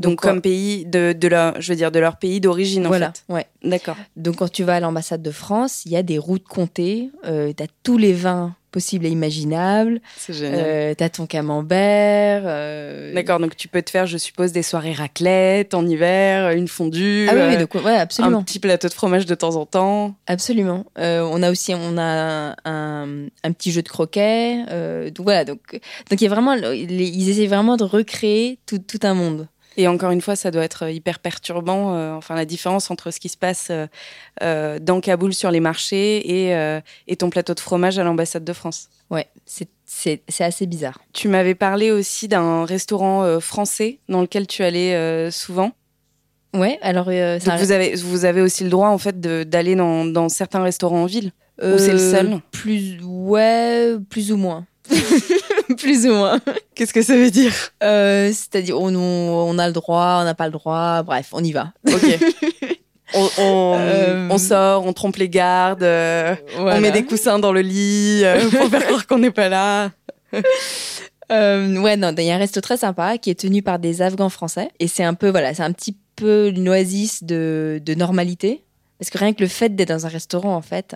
Donc, 0.00 0.20
comme 0.20 0.40
pays 0.40 0.84
de, 0.86 1.12
de 1.12 1.28
leur, 1.28 1.60
je 1.60 1.72
veux 1.72 1.76
dire 1.76 1.90
de 1.92 1.98
leur 1.98 2.16
pays 2.16 2.40
d'origine 2.40 2.86
en 2.86 2.92
fait. 2.92 3.24
ouais. 3.28 3.46
D'accord. 3.62 3.96
Donc 4.16 4.36
quand 4.36 4.50
tu 4.50 4.64
vas 4.64 4.76
à 4.76 4.80
l'ambassade 4.80 5.22
de 5.22 5.30
France, 5.30 5.82
il 5.84 5.92
y 5.92 5.96
a 5.96 6.02
des 6.02 6.18
routes 6.18 6.48
comptées. 6.48 7.10
Euh, 7.26 7.52
tu 7.56 7.62
as 7.62 7.66
tous 7.82 7.98
les 7.98 8.12
vins 8.14 8.54
possibles 8.72 9.04
et 9.04 9.08
imaginables. 9.10 10.00
C'est 10.16 10.32
génial. 10.32 10.64
Euh, 10.64 10.94
t'as 10.96 11.08
ton 11.10 11.26
camembert. 11.26 12.42
euh, 12.46 13.12
D'accord. 13.14 13.38
Donc 13.40 13.56
tu 13.56 13.68
peux 13.68 13.82
te 13.82 13.90
faire, 13.90 14.06
je 14.06 14.16
suppose, 14.16 14.52
des 14.52 14.62
soirées 14.62 14.92
raclette 14.92 15.74
en 15.74 15.86
hiver, 15.86 16.50
une 16.52 16.68
fondue, 16.68 17.26
Ah 17.28 17.34
oui, 17.34 17.40
oui, 17.48 17.54
euh, 17.56 17.58
donc, 17.60 17.74
ouais, 17.84 17.96
absolument. 17.96 18.38
un 18.38 18.42
petit 18.42 18.60
plateau 18.60 18.88
de 18.88 18.92
fromage 18.94 19.26
de 19.26 19.34
temps 19.34 19.56
en 19.56 19.66
temps. 19.66 20.14
Absolument. 20.26 20.86
Euh, 20.98 21.28
on 21.30 21.42
a 21.42 21.50
aussi 21.50 21.74
on 21.74 21.98
a 21.98 22.54
un, 22.64 23.26
un 23.44 23.52
petit 23.52 23.72
jeu 23.72 23.82
de 23.82 23.88
croquet. 23.88 24.64
donc 25.14 25.24
voilà, 25.24 25.44
donc 25.44 25.60
donc 25.72 26.20
il 26.20 26.22
y 26.22 26.26
a 26.26 26.30
vraiment 26.30 26.54
ils 26.54 27.28
essaient 27.28 27.46
vraiment 27.46 27.76
de 27.76 27.84
recréer 27.84 28.58
tout, 28.66 28.78
tout 28.78 29.00
un 29.02 29.14
monde. 29.14 29.48
Et 29.76 29.86
encore 29.88 30.10
une 30.10 30.20
fois, 30.20 30.36
ça 30.36 30.50
doit 30.50 30.64
être 30.64 30.88
hyper 30.90 31.20
perturbant. 31.20 31.94
euh, 31.94 32.12
enfin, 32.14 32.34
la 32.34 32.44
différence 32.44 32.90
entre 32.90 33.10
ce 33.12 33.20
qui 33.20 33.28
se 33.28 33.36
passe 33.36 33.68
euh, 33.70 33.86
euh, 34.42 34.78
dans 34.80 35.00
Kaboul 35.00 35.32
sur 35.32 35.50
les 35.50 35.60
marchés 35.60 36.46
et, 36.48 36.54
euh, 36.54 36.80
et 37.06 37.16
ton 37.16 37.30
plateau 37.30 37.54
de 37.54 37.60
fromage 37.60 37.98
à 37.98 38.04
l'ambassade 38.04 38.44
de 38.44 38.52
France. 38.52 38.88
Ouais, 39.10 39.28
c'est 39.46 40.20
assez 40.40 40.66
bizarre. 40.66 40.98
Tu 41.12 41.28
m'avais 41.28 41.54
parlé 41.54 41.90
aussi 41.90 42.28
d'un 42.28 42.64
restaurant 42.64 43.40
français 43.40 43.98
dans 44.08 44.20
lequel 44.20 44.46
tu 44.46 44.62
allais 44.62 45.30
souvent. 45.30 45.72
Ouais, 46.54 46.78
alors 46.82 47.08
un- 47.08 47.38
vous 47.58 47.70
avez, 47.72 47.94
vous 47.94 48.24
avez 48.24 48.40
aussi 48.42 48.64
le 48.64 48.70
droit 48.70 48.88
en 48.88 48.98
fait 48.98 49.20
d'aller 49.20 49.74
dans, 49.76 50.04
dans 50.04 50.28
certains 50.28 50.62
restaurants 50.62 51.02
en 51.02 51.06
ville. 51.06 51.32
Ou 51.62 51.76
c'est 51.78 51.92
le 51.92 51.98
seul 51.98 52.40
Plus 52.52 52.98
ouais, 53.04 53.96
plus 54.08 54.32
ou 54.32 54.36
moins. 54.36 54.66
plus 55.76 56.06
ou 56.06 56.14
moins. 56.14 56.40
Qu'est-ce 56.74 56.92
que 56.92 57.02
ça 57.02 57.16
veut 57.16 57.30
dire 57.30 57.52
Euh, 57.82 58.28
C'est-à-dire 58.28 58.78
on, 58.80 59.58
a 59.58 59.66
le 59.66 59.72
droit, 59.72 60.18
on 60.20 60.24
n'a 60.24 60.34
pas 60.34 60.46
le 60.46 60.52
droit. 60.52 61.02
Bref, 61.02 61.28
on 61.32 61.42
y 61.42 61.52
va. 61.52 61.72
Ok. 61.86 62.18
on, 63.14 63.28
on, 63.38 63.74
Euh, 63.78 64.28
on 64.30 64.38
sort, 64.38 64.86
on 64.86 64.92
trompe 64.92 65.16
les 65.16 65.28
gardes, 65.28 65.82
euh, 65.82 66.34
Voilà. 66.58 66.76
on 66.78 66.80
met 66.80 66.90
des 66.92 67.04
coussins 67.04 67.38
dans 67.38 67.52
le 67.52 67.60
lit 67.60 68.22
pour 68.58 68.68
faire 68.68 68.86
croire 68.86 69.06
qu'on 69.06 69.18
n'est 69.18 69.30
pas 69.30 69.48
là. 69.48 69.90
Ouais, 71.30 71.96
non, 71.96 72.12
il 72.18 72.24
y 72.24 72.30
a 72.30 72.34
un 72.34 72.38
resto 72.38 72.60
très 72.60 72.76
sympa 72.76 73.18
qui 73.18 73.30
est 73.30 73.38
tenu 73.40 73.62
par 73.62 73.78
des 73.78 74.02
Afghans 74.02 74.28
français. 74.30 74.70
Et 74.80 74.88
c'est 74.88 75.04
un 75.04 75.14
peu, 75.14 75.30
voilà, 75.30 75.54
c'est 75.54 75.62
un 75.62 75.72
petit 75.72 75.96
peu 76.16 76.48
une 76.48 76.68
oasis 76.68 77.22
de, 77.24 77.80
de 77.84 77.94
normalité. 77.94 78.64
Parce 78.98 79.10
que 79.10 79.18
rien 79.18 79.32
que 79.32 79.40
le 79.40 79.48
fait 79.48 79.74
d'être 79.74 79.88
dans 79.88 80.04
un 80.06 80.10
restaurant, 80.10 80.54
en 80.54 80.60
fait, 80.60 80.94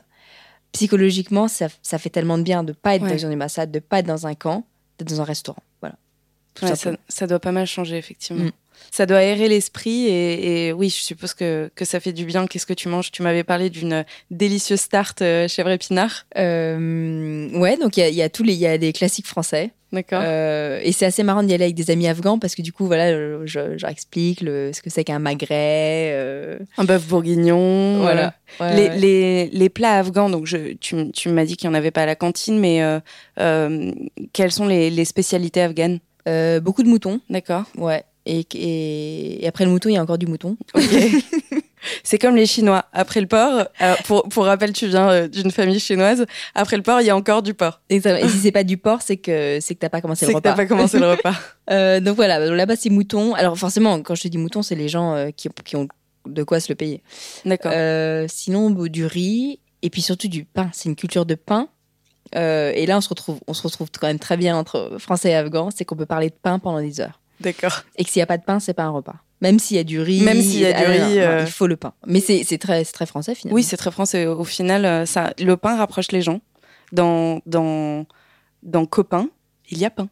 psychologiquement, 0.74 1.48
ça, 1.48 1.68
ça 1.82 1.98
fait 1.98 2.10
tellement 2.10 2.36
de 2.36 2.42
bien 2.42 2.62
de 2.64 2.72
pas 2.72 2.96
être 2.96 3.02
Ouais. 3.04 3.12
dans 3.12 3.18
une 3.18 3.32
ambassade, 3.32 3.70
de 3.70 3.78
pas 3.78 4.00
être 4.00 4.06
dans 4.06 4.26
un 4.26 4.34
camp, 4.34 4.64
d'être 4.98 5.08
dans 5.08 5.20
un 5.22 5.24
restaurant. 5.24 5.62
Voilà. 5.80 5.96
Tout 6.54 6.66
Ouais, 6.66 6.72
ça, 7.08 7.26
doit 7.26 7.40
pas 7.40 7.52
mal 7.52 7.66
changer, 7.66 7.96
effectivement. 7.96 8.44
Mm. 8.44 8.52
Ça 8.90 9.06
doit 9.06 9.18
aérer 9.18 9.48
l'esprit 9.48 10.06
et, 10.06 10.66
et 10.68 10.72
oui, 10.72 10.88
je 10.88 11.02
suppose 11.02 11.34
que, 11.34 11.70
que 11.74 11.84
ça 11.84 11.98
fait 12.00 12.12
du 12.12 12.24
bien. 12.24 12.46
Qu'est-ce 12.46 12.66
que 12.66 12.74
tu 12.74 12.88
manges? 12.88 13.10
Tu 13.10 13.22
m'avais 13.22 13.42
parlé 13.42 13.70
d'une 13.70 14.04
délicieuse 14.30 14.88
tarte 14.88 15.22
euh, 15.22 15.48
chèvre 15.48 15.70
épinard. 15.70 16.26
Euh, 16.36 17.48
ouais, 17.58 17.76
donc 17.76 17.96
il 17.96 18.00
y 18.00 18.02
a, 18.04 18.08
il 18.08 18.14
y 18.14 18.22
a 18.22 18.28
tous 18.28 18.42
les, 18.44 18.54
y 18.54 18.66
a 18.66 18.78
des 18.78 18.92
classiques 18.92 19.26
français. 19.26 19.70
D'accord. 19.92 20.20
Euh, 20.24 20.80
et 20.82 20.90
c'est 20.90 21.06
assez 21.06 21.22
marrant 21.22 21.42
d'y 21.44 21.54
aller 21.54 21.64
avec 21.64 21.76
des 21.76 21.90
amis 21.90 22.08
afghans 22.08 22.38
parce 22.38 22.54
que 22.56 22.62
du 22.62 22.72
coup, 22.72 22.86
voilà, 22.86 23.12
je, 23.12 23.42
je 23.46 23.80
leur 23.80 23.90
explique 23.90 24.40
le, 24.40 24.72
ce 24.72 24.82
que 24.82 24.90
c'est 24.90 25.04
qu'un 25.04 25.20
magret. 25.20 26.10
euh, 26.12 26.58
Un 26.78 26.84
bœuf 26.84 27.06
bourguignon. 27.06 27.98
voilà. 28.00 28.34
Ouais, 28.60 28.74
les, 28.76 28.88
ouais. 28.88 28.96
les, 28.98 29.46
les 29.48 29.68
plats 29.68 29.98
afghans, 29.98 30.30
donc 30.30 30.46
je, 30.46 30.74
tu, 30.74 31.10
tu 31.12 31.28
m'as 31.28 31.44
dit 31.44 31.56
qu'il 31.56 31.68
n'y 31.70 31.74
en 31.76 31.78
avait 31.78 31.90
pas 31.92 32.02
à 32.02 32.06
la 32.06 32.16
cantine, 32.16 32.58
mais 32.58 32.82
euh, 32.82 33.92
quelles 34.32 34.52
sont 34.52 34.66
les, 34.66 34.90
les 34.90 35.04
spécialités 35.04 35.62
afghanes? 35.62 35.98
Euh, 36.28 36.60
beaucoup 36.60 36.82
de 36.82 36.88
moutons. 36.88 37.20
D'accord. 37.30 37.64
Ouais. 37.76 38.04
Et, 38.26 38.46
et, 38.54 39.44
et 39.44 39.46
après 39.46 39.64
le 39.66 39.70
mouton, 39.70 39.90
il 39.90 39.94
y 39.94 39.98
a 39.98 40.02
encore 40.02 40.16
du 40.18 40.26
mouton. 40.26 40.56
C'est 42.02 42.18
comme 42.18 42.34
les 42.34 42.46
Chinois. 42.46 42.86
Après 42.94 43.20
le 43.20 43.26
porc, 43.26 43.66
alors 43.78 43.98
pour, 44.04 44.22
pour 44.30 44.46
rappel, 44.46 44.72
tu 44.72 44.86
viens 44.86 45.10
euh, 45.10 45.28
d'une 45.28 45.50
famille 45.50 45.78
chinoise. 45.78 46.24
Après 46.54 46.76
le 46.78 46.82
porc, 46.82 47.02
il 47.02 47.06
y 47.06 47.10
a 47.10 47.16
encore 47.16 47.42
du 47.42 47.52
porc. 47.52 47.82
Et, 47.90 48.00
ça- 48.00 48.18
et 48.18 48.26
si 48.28 48.38
c'est 48.38 48.52
pas 48.52 48.64
du 48.64 48.78
porc, 48.78 49.02
c'est 49.02 49.18
que 49.18 49.58
c'est 49.60 49.74
que 49.74 49.80
t'as 49.80 49.90
pas 49.90 50.00
commencé 50.00 50.24
C'est 50.24 50.32
le 50.32 50.38
que 50.38 50.42
t'as 50.42 50.52
repas. 50.52 50.62
pas 50.62 50.66
commencé 50.66 50.98
le 50.98 51.10
repas. 51.10 51.34
Euh, 51.70 51.98
donc 51.98 52.16
voilà, 52.16 52.38
là-bas 52.40 52.76
c'est 52.76 52.90
mouton. 52.90 53.32
Alors 53.34 53.56
forcément, 53.58 53.98
quand 54.02 54.14
je 54.14 54.22
te 54.24 54.28
dis 54.28 54.36
mouton, 54.36 54.60
c'est 54.60 54.74
les 54.74 54.90
gens 54.90 55.14
euh, 55.14 55.30
qui, 55.30 55.48
qui 55.64 55.76
ont 55.76 55.88
de 56.26 56.42
quoi 56.42 56.60
se 56.60 56.70
le 56.70 56.76
payer. 56.76 57.02
D'accord. 57.46 57.72
Euh, 57.74 58.26
sinon, 58.28 58.68
du 58.70 59.06
riz 59.06 59.60
et 59.80 59.88
puis 59.88 60.02
surtout 60.02 60.28
du 60.28 60.44
pain. 60.44 60.68
C'est 60.74 60.90
une 60.90 60.94
culture 60.96 61.24
de 61.24 61.34
pain. 61.34 61.68
Euh, 62.36 62.72
et 62.74 62.86
là, 62.86 62.96
on 62.96 63.00
se 63.00 63.08
retrouve, 63.08 63.40
on 63.46 63.54
se 63.54 63.62
retrouve 63.62 63.88
quand 63.98 64.06
même 64.06 64.18
très 64.18 64.36
bien 64.36 64.56
entre 64.56 64.96
Français 64.98 65.30
et 65.30 65.34
Afghans, 65.34 65.70
c'est 65.74 65.84
qu'on 65.84 65.96
peut 65.96 66.06
parler 66.06 66.30
de 66.30 66.34
pain 66.40 66.58
pendant 66.58 66.80
des 66.80 67.00
heures. 67.00 67.20
D'accord. 67.40 67.82
Et 67.96 68.04
que 68.04 68.10
s'il 68.10 68.20
n'y 68.20 68.24
a 68.24 68.26
pas 68.26 68.38
de 68.38 68.44
pain, 68.44 68.60
c'est 68.60 68.74
pas 68.74 68.84
un 68.84 68.90
repas. 68.90 69.16
Même 69.40 69.58
s'il 69.58 69.76
y 69.76 69.80
a 69.80 69.84
du 69.84 70.00
riz. 70.00 70.22
Même 70.22 70.40
s'il 70.40 70.60
y 70.60 70.66
a 70.66 70.72
du 70.72 70.82
non, 70.82 70.98
non, 70.98 71.06
riz, 71.06 71.16
non, 71.16 71.22
euh. 71.22 71.44
il 71.46 71.52
faut 71.52 71.66
le 71.66 71.76
pain. 71.76 71.92
Mais 72.06 72.20
c'est 72.20 72.44
c'est 72.44 72.58
très, 72.58 72.84
c'est 72.84 72.92
très 72.92 73.06
français 73.06 73.34
finalement. 73.34 73.56
Oui, 73.56 73.62
c'est 73.62 73.76
très 73.76 73.90
français. 73.90 74.26
Au 74.26 74.44
final, 74.44 74.84
euh, 74.84 75.06
ça, 75.06 75.32
le 75.38 75.56
pain 75.56 75.76
rapproche 75.76 76.12
les 76.12 76.22
gens. 76.22 76.40
Dans, 76.92 77.40
dans, 77.44 78.06
dans 78.62 78.86
copain, 78.86 79.28
il 79.68 79.78
y 79.78 79.84
a 79.84 79.90
pain. 79.90 80.08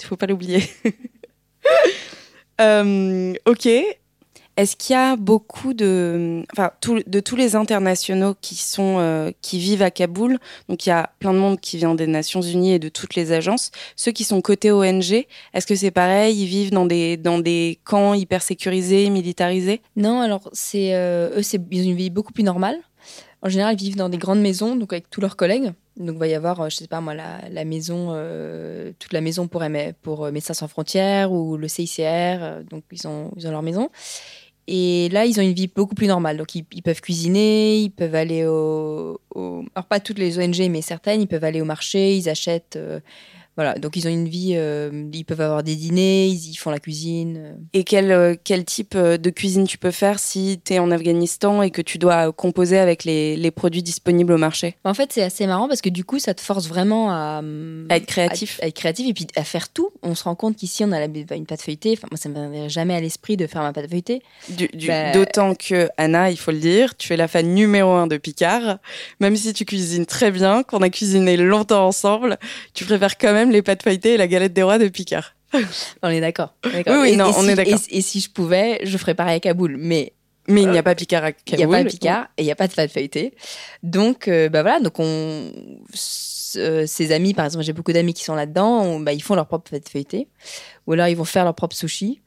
Il 0.00 0.06
faut 0.06 0.16
pas 0.16 0.26
l'oublier. 0.26 0.62
Euh, 2.60 3.32
ok. 3.46 3.68
Est-ce 4.58 4.76
qu'il 4.76 4.92
y 4.92 4.96
a 4.98 5.16
beaucoup 5.16 5.72
de, 5.72 6.44
enfin, 6.52 6.72
de 6.84 7.20
tous 7.20 7.36
les 7.36 7.56
internationaux 7.56 8.34
qui 8.38 8.54
sont, 8.54 8.96
euh, 8.98 9.30
qui 9.40 9.58
vivent 9.58 9.80
à 9.80 9.90
Kaboul 9.90 10.38
Donc 10.68 10.84
il 10.84 10.90
y 10.90 10.92
a 10.92 11.10
plein 11.20 11.32
de 11.32 11.38
monde 11.38 11.58
qui 11.58 11.78
vient 11.78 11.94
des 11.94 12.06
Nations 12.06 12.42
Unies 12.42 12.74
et 12.74 12.78
de 12.78 12.90
toutes 12.90 13.14
les 13.14 13.32
agences. 13.32 13.70
Ceux 13.96 14.12
qui 14.12 14.24
sont 14.24 14.42
côté 14.42 14.70
ONG, 14.70 15.24
est-ce 15.54 15.66
que 15.66 15.74
c'est 15.74 15.90
pareil 15.90 16.36
Ils 16.36 16.46
vivent 16.46 16.70
dans 16.70 16.84
des, 16.84 17.16
dans 17.16 17.38
des 17.38 17.78
camps 17.84 18.12
hyper 18.12 18.42
sécurisés, 18.42 19.08
militarisés? 19.08 19.80
Non, 19.96 20.20
alors 20.20 20.50
c'est 20.52 20.94
euh, 20.94 21.38
eux, 21.38 21.42
c'est 21.42 21.60
ils 21.70 21.86
ont 21.86 21.90
une 21.90 21.96
vie 21.96 22.10
beaucoup 22.10 22.34
plus 22.34 22.44
normale. 22.44 22.76
En 23.40 23.48
général, 23.48 23.74
ils 23.80 23.84
vivent 23.84 23.96
dans 23.96 24.10
des 24.10 24.18
grandes 24.18 24.42
maisons, 24.42 24.76
donc 24.76 24.92
avec 24.92 25.08
tous 25.08 25.22
leurs 25.22 25.36
collègues. 25.36 25.72
Donc, 25.96 26.16
il 26.16 26.18
va 26.18 26.26
y 26.26 26.34
avoir, 26.34 26.60
euh, 26.60 26.68
je 26.68 26.76
sais 26.76 26.86
pas 26.86 27.00
moi, 27.00 27.14
la, 27.14 27.64
maison, 27.64 28.08
toute 28.98 29.12
la 29.14 29.20
maison 29.22 29.48
pour, 29.48 29.64
pour 30.02 30.30
Médecins 30.30 30.54
Sans 30.54 30.68
Frontières 30.68 31.32
ou 31.32 31.56
le 31.56 31.68
CICR. 31.68 32.64
donc, 32.70 32.84
ils 32.92 33.08
ont, 33.08 33.32
ils 33.36 33.48
ont 33.48 33.50
leur 33.50 33.62
maison. 33.62 33.88
Et 34.74 35.10
là, 35.10 35.26
ils 35.26 35.38
ont 35.38 35.42
une 35.42 35.52
vie 35.52 35.66
beaucoup 35.68 35.94
plus 35.94 36.06
normale. 36.06 36.38
Donc, 36.38 36.54
ils, 36.54 36.64
peuvent 36.82 37.02
cuisiner, 37.02 37.76
ils 37.78 37.90
peuvent 37.90 38.14
aller 38.14 38.46
au, 38.46 39.20
au- 39.34 39.64
Alors, 39.74 39.84
pas 39.86 40.00
toutes 40.00 40.18
les 40.18 40.38
ONG, 40.38 40.66
mais 40.70 40.80
certaines, 40.80 41.20
ils 41.20 41.26
peuvent 41.28 41.44
aller 41.44 41.60
au 41.60 41.66
marché, 41.66 42.16
ils 42.16 42.30
achètent. 42.30 42.76
euh, 42.76 42.98
voilà, 43.56 43.74
donc 43.74 43.96
ils 43.96 44.06
ont 44.06 44.10
une 44.10 44.28
vie, 44.28 44.52
euh, 44.56 45.04
ils 45.12 45.24
peuvent 45.24 45.40
avoir 45.40 45.62
des 45.62 45.76
dîners, 45.76 46.26
ils 46.28 46.50
y 46.50 46.54
font 46.56 46.70
la 46.70 46.78
cuisine. 46.78 47.36
euh. 47.38 47.52
Et 47.74 47.84
quel, 47.84 48.10
euh, 48.10 48.34
quel 48.42 48.64
type 48.64 48.96
de 48.96 49.30
cuisine 49.30 49.66
tu 49.66 49.78
peux 49.78 49.90
faire 49.90 50.18
si 50.18 50.60
tu 50.64 50.74
es 50.74 50.78
en 50.78 50.90
Afghanistan 50.90 51.62
et 51.62 51.70
que 51.70 51.82
tu 51.82 51.98
dois 51.98 52.32
composer 52.32 52.78
avec 52.78 53.04
les, 53.04 53.36
les 53.36 53.50
produits 53.50 53.82
disponibles 53.82 54.32
au 54.32 54.38
marché? 54.38 54.76
En 54.84 54.94
fait, 54.94 55.12
c'est 55.12 55.22
assez 55.22 55.46
marrant 55.46 55.68
parce 55.68 55.80
que 55.82 55.88
du 55.90 56.04
coup, 56.04 56.18
ça 56.18 56.34
te 56.34 56.40
force 56.40 56.66
vraiment 56.68 57.10
à, 57.10 57.42
À 57.90 57.96
être 57.96 58.06
créatif. 58.06 58.58
à, 58.60 58.64
à 58.64 58.68
être 58.68 58.74
créatif 58.76 59.06
et 59.08 59.12
puis 59.14 59.26
à 59.36 59.44
faire 59.44 59.68
tout. 59.68 59.90
On 60.02 60.14
se 60.14 60.24
rend 60.24 60.34
compte 60.34 60.56
qu'ici, 60.56 60.84
on 60.84 60.92
a 60.92 61.00
la- 61.06 61.36
une 61.36 61.46
pâte 61.46 61.62
feuilletée. 61.62 61.92
Enfin, 61.96 62.08
moi, 62.10 62.18
ça 62.18 62.28
ne 62.28 62.34
me 62.34 62.40
viendrait 62.50 62.68
jamais 62.68 62.94
à 62.94 63.00
l'esprit 63.00 63.36
de 63.36 63.46
faire 63.46 63.62
ma 63.62 63.72
pâte 63.72 63.88
feuilletée. 63.90 64.22
Bah- 64.86 65.12
D'autant 65.12 65.54
que, 65.54 65.88
Anna, 65.96 66.30
il 66.30 66.36
faut 66.38 66.50
le 66.52 66.58
dire, 66.58 66.96
tu 66.96 67.12
es 67.12 67.16
la 67.16 67.28
fan 67.28 67.46
numéro 67.54 67.90
un 67.90 68.06
de 68.06 68.16
Picard. 68.16 68.78
Même 69.20 69.36
si 69.36 69.52
tu 69.52 69.64
cuisines 69.64 70.06
très 70.06 70.30
bien, 70.30 70.62
qu'on 70.62 70.82
a 70.82 70.88
cuisiné 70.88 71.36
longtemps 71.36 71.86
ensemble, 71.86 72.38
tu 72.74 72.84
préfères 72.84 73.18
quand 73.18 73.32
même 73.32 73.41
les 73.50 73.62
pâtes 73.62 73.82
feuilletées 73.82 74.14
et 74.14 74.16
la 74.16 74.28
galette 74.28 74.52
des 74.52 74.62
rois 74.62 74.78
de 74.78 74.88
Picard. 74.88 75.34
On 76.02 76.08
est 76.08 76.20
d'accord. 76.20 76.54
Oui, 76.64 77.16
non, 77.16 77.26
et 77.30 77.34
on 77.36 77.42
si- 77.42 77.50
est 77.50 77.54
d'accord. 77.56 77.78
Et, 77.90 77.98
et 77.98 78.00
si 78.02 78.20
je 78.20 78.30
pouvais, 78.30 78.80
je 78.84 78.96
ferais 78.96 79.14
pareil 79.14 79.36
à 79.36 79.40
Kaboul. 79.40 79.76
Mais 79.78 80.12
Mais 80.48 80.62
il 80.62 80.70
n'y 80.70 80.78
a 80.78 80.82
pas 80.82 80.94
Picard 80.94 81.24
à 81.24 81.28
il 81.30 81.34
n'y 81.48 81.54
a 81.54 81.56
Kaboul. 81.66 81.76
pas 81.76 81.84
Picard 81.84 82.28
et 82.38 82.42
il 82.42 82.44
n'y 82.46 82.52
a 82.52 82.56
pas 82.56 82.68
de 82.68 82.72
pâte 82.74 82.90
feuilletée. 82.90 83.34
Donc, 83.82 84.28
euh, 84.28 84.48
bah 84.48 84.62
voilà. 84.62 84.80
Donc, 84.80 84.98
on, 84.98 85.52
euh, 86.56 86.86
ses 86.86 87.12
amis, 87.12 87.34
par 87.34 87.44
exemple, 87.46 87.64
j'ai 87.64 87.72
beaucoup 87.72 87.92
d'amis 87.92 88.14
qui 88.14 88.24
sont 88.24 88.34
là-dedans. 88.34 88.98
bah, 89.00 89.12
ils 89.12 89.22
font 89.22 89.34
leur 89.34 89.46
propre 89.46 89.70
pâte 89.70 89.88
feuilletée. 89.88 90.28
Ou 90.86 90.92
alors, 90.92 91.08
ils 91.08 91.16
vont 91.16 91.24
faire 91.24 91.44
leur 91.44 91.54
propre 91.54 91.76
sushi. 91.76 92.20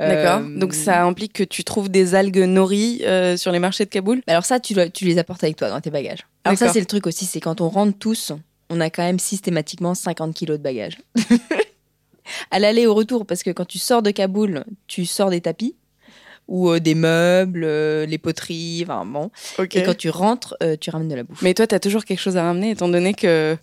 D'accord. 0.00 0.42
Euh, 0.46 0.58
Donc 0.58 0.74
ça 0.74 1.02
implique 1.02 1.32
que 1.32 1.42
tu 1.42 1.64
trouves 1.64 1.88
des 1.88 2.14
algues 2.14 2.38
nori 2.38 3.00
euh, 3.04 3.36
sur 3.36 3.50
les 3.50 3.58
marchés 3.58 3.84
de 3.84 3.90
Kaboul? 3.90 4.22
Alors 4.28 4.44
ça, 4.44 4.60
tu, 4.60 4.74
tu 4.94 5.04
les 5.06 5.18
apportes 5.18 5.42
avec 5.42 5.56
toi 5.56 5.70
dans 5.70 5.80
tes 5.80 5.90
bagages. 5.90 6.20
Alors 6.44 6.56
ça, 6.56 6.72
c'est 6.72 6.78
le 6.78 6.86
truc 6.86 7.06
aussi, 7.08 7.24
c'est 7.24 7.40
quand 7.40 7.60
on 7.60 7.68
rentre 7.68 7.98
tous, 7.98 8.30
on 8.70 8.80
a 8.80 8.90
quand 8.90 9.02
même 9.02 9.18
systématiquement 9.18 9.94
50 9.94 10.34
kilos 10.34 10.58
de 10.58 10.62
bagages. 10.62 10.98
à 12.50 12.58
l'aller 12.58 12.86
au 12.86 12.94
retour, 12.94 13.26
parce 13.26 13.42
que 13.42 13.50
quand 13.50 13.64
tu 13.64 13.78
sors 13.78 14.02
de 14.02 14.10
Kaboul, 14.10 14.64
tu 14.86 15.06
sors 15.06 15.30
des 15.30 15.40
tapis 15.40 15.76
ou 16.46 16.70
euh, 16.70 16.80
des 16.80 16.94
meubles, 16.94 17.62
euh, 17.64 18.06
les 18.06 18.18
poteries, 18.18 18.82
enfin 18.86 19.04
bon. 19.04 19.30
Et 19.58 19.82
quand 19.82 19.96
tu 19.96 20.08
rentres, 20.08 20.56
euh, 20.62 20.76
tu 20.80 20.90
ramènes 20.90 21.08
de 21.08 21.14
la 21.14 21.22
bouffe. 21.22 21.42
Mais 21.42 21.54
toi, 21.54 21.66
tu 21.66 21.74
as 21.74 21.80
toujours 21.80 22.04
quelque 22.04 22.20
chose 22.20 22.38
à 22.38 22.42
ramener, 22.42 22.70
étant 22.70 22.88
donné 22.88 23.14
que, 23.14 23.56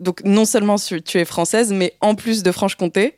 donc, 0.00 0.22
non 0.24 0.44
seulement 0.44 0.76
tu 0.76 1.18
es 1.18 1.24
française, 1.24 1.72
mais 1.72 1.94
en 2.00 2.14
plus 2.14 2.42
de 2.42 2.52
Franche-Comté. 2.52 3.16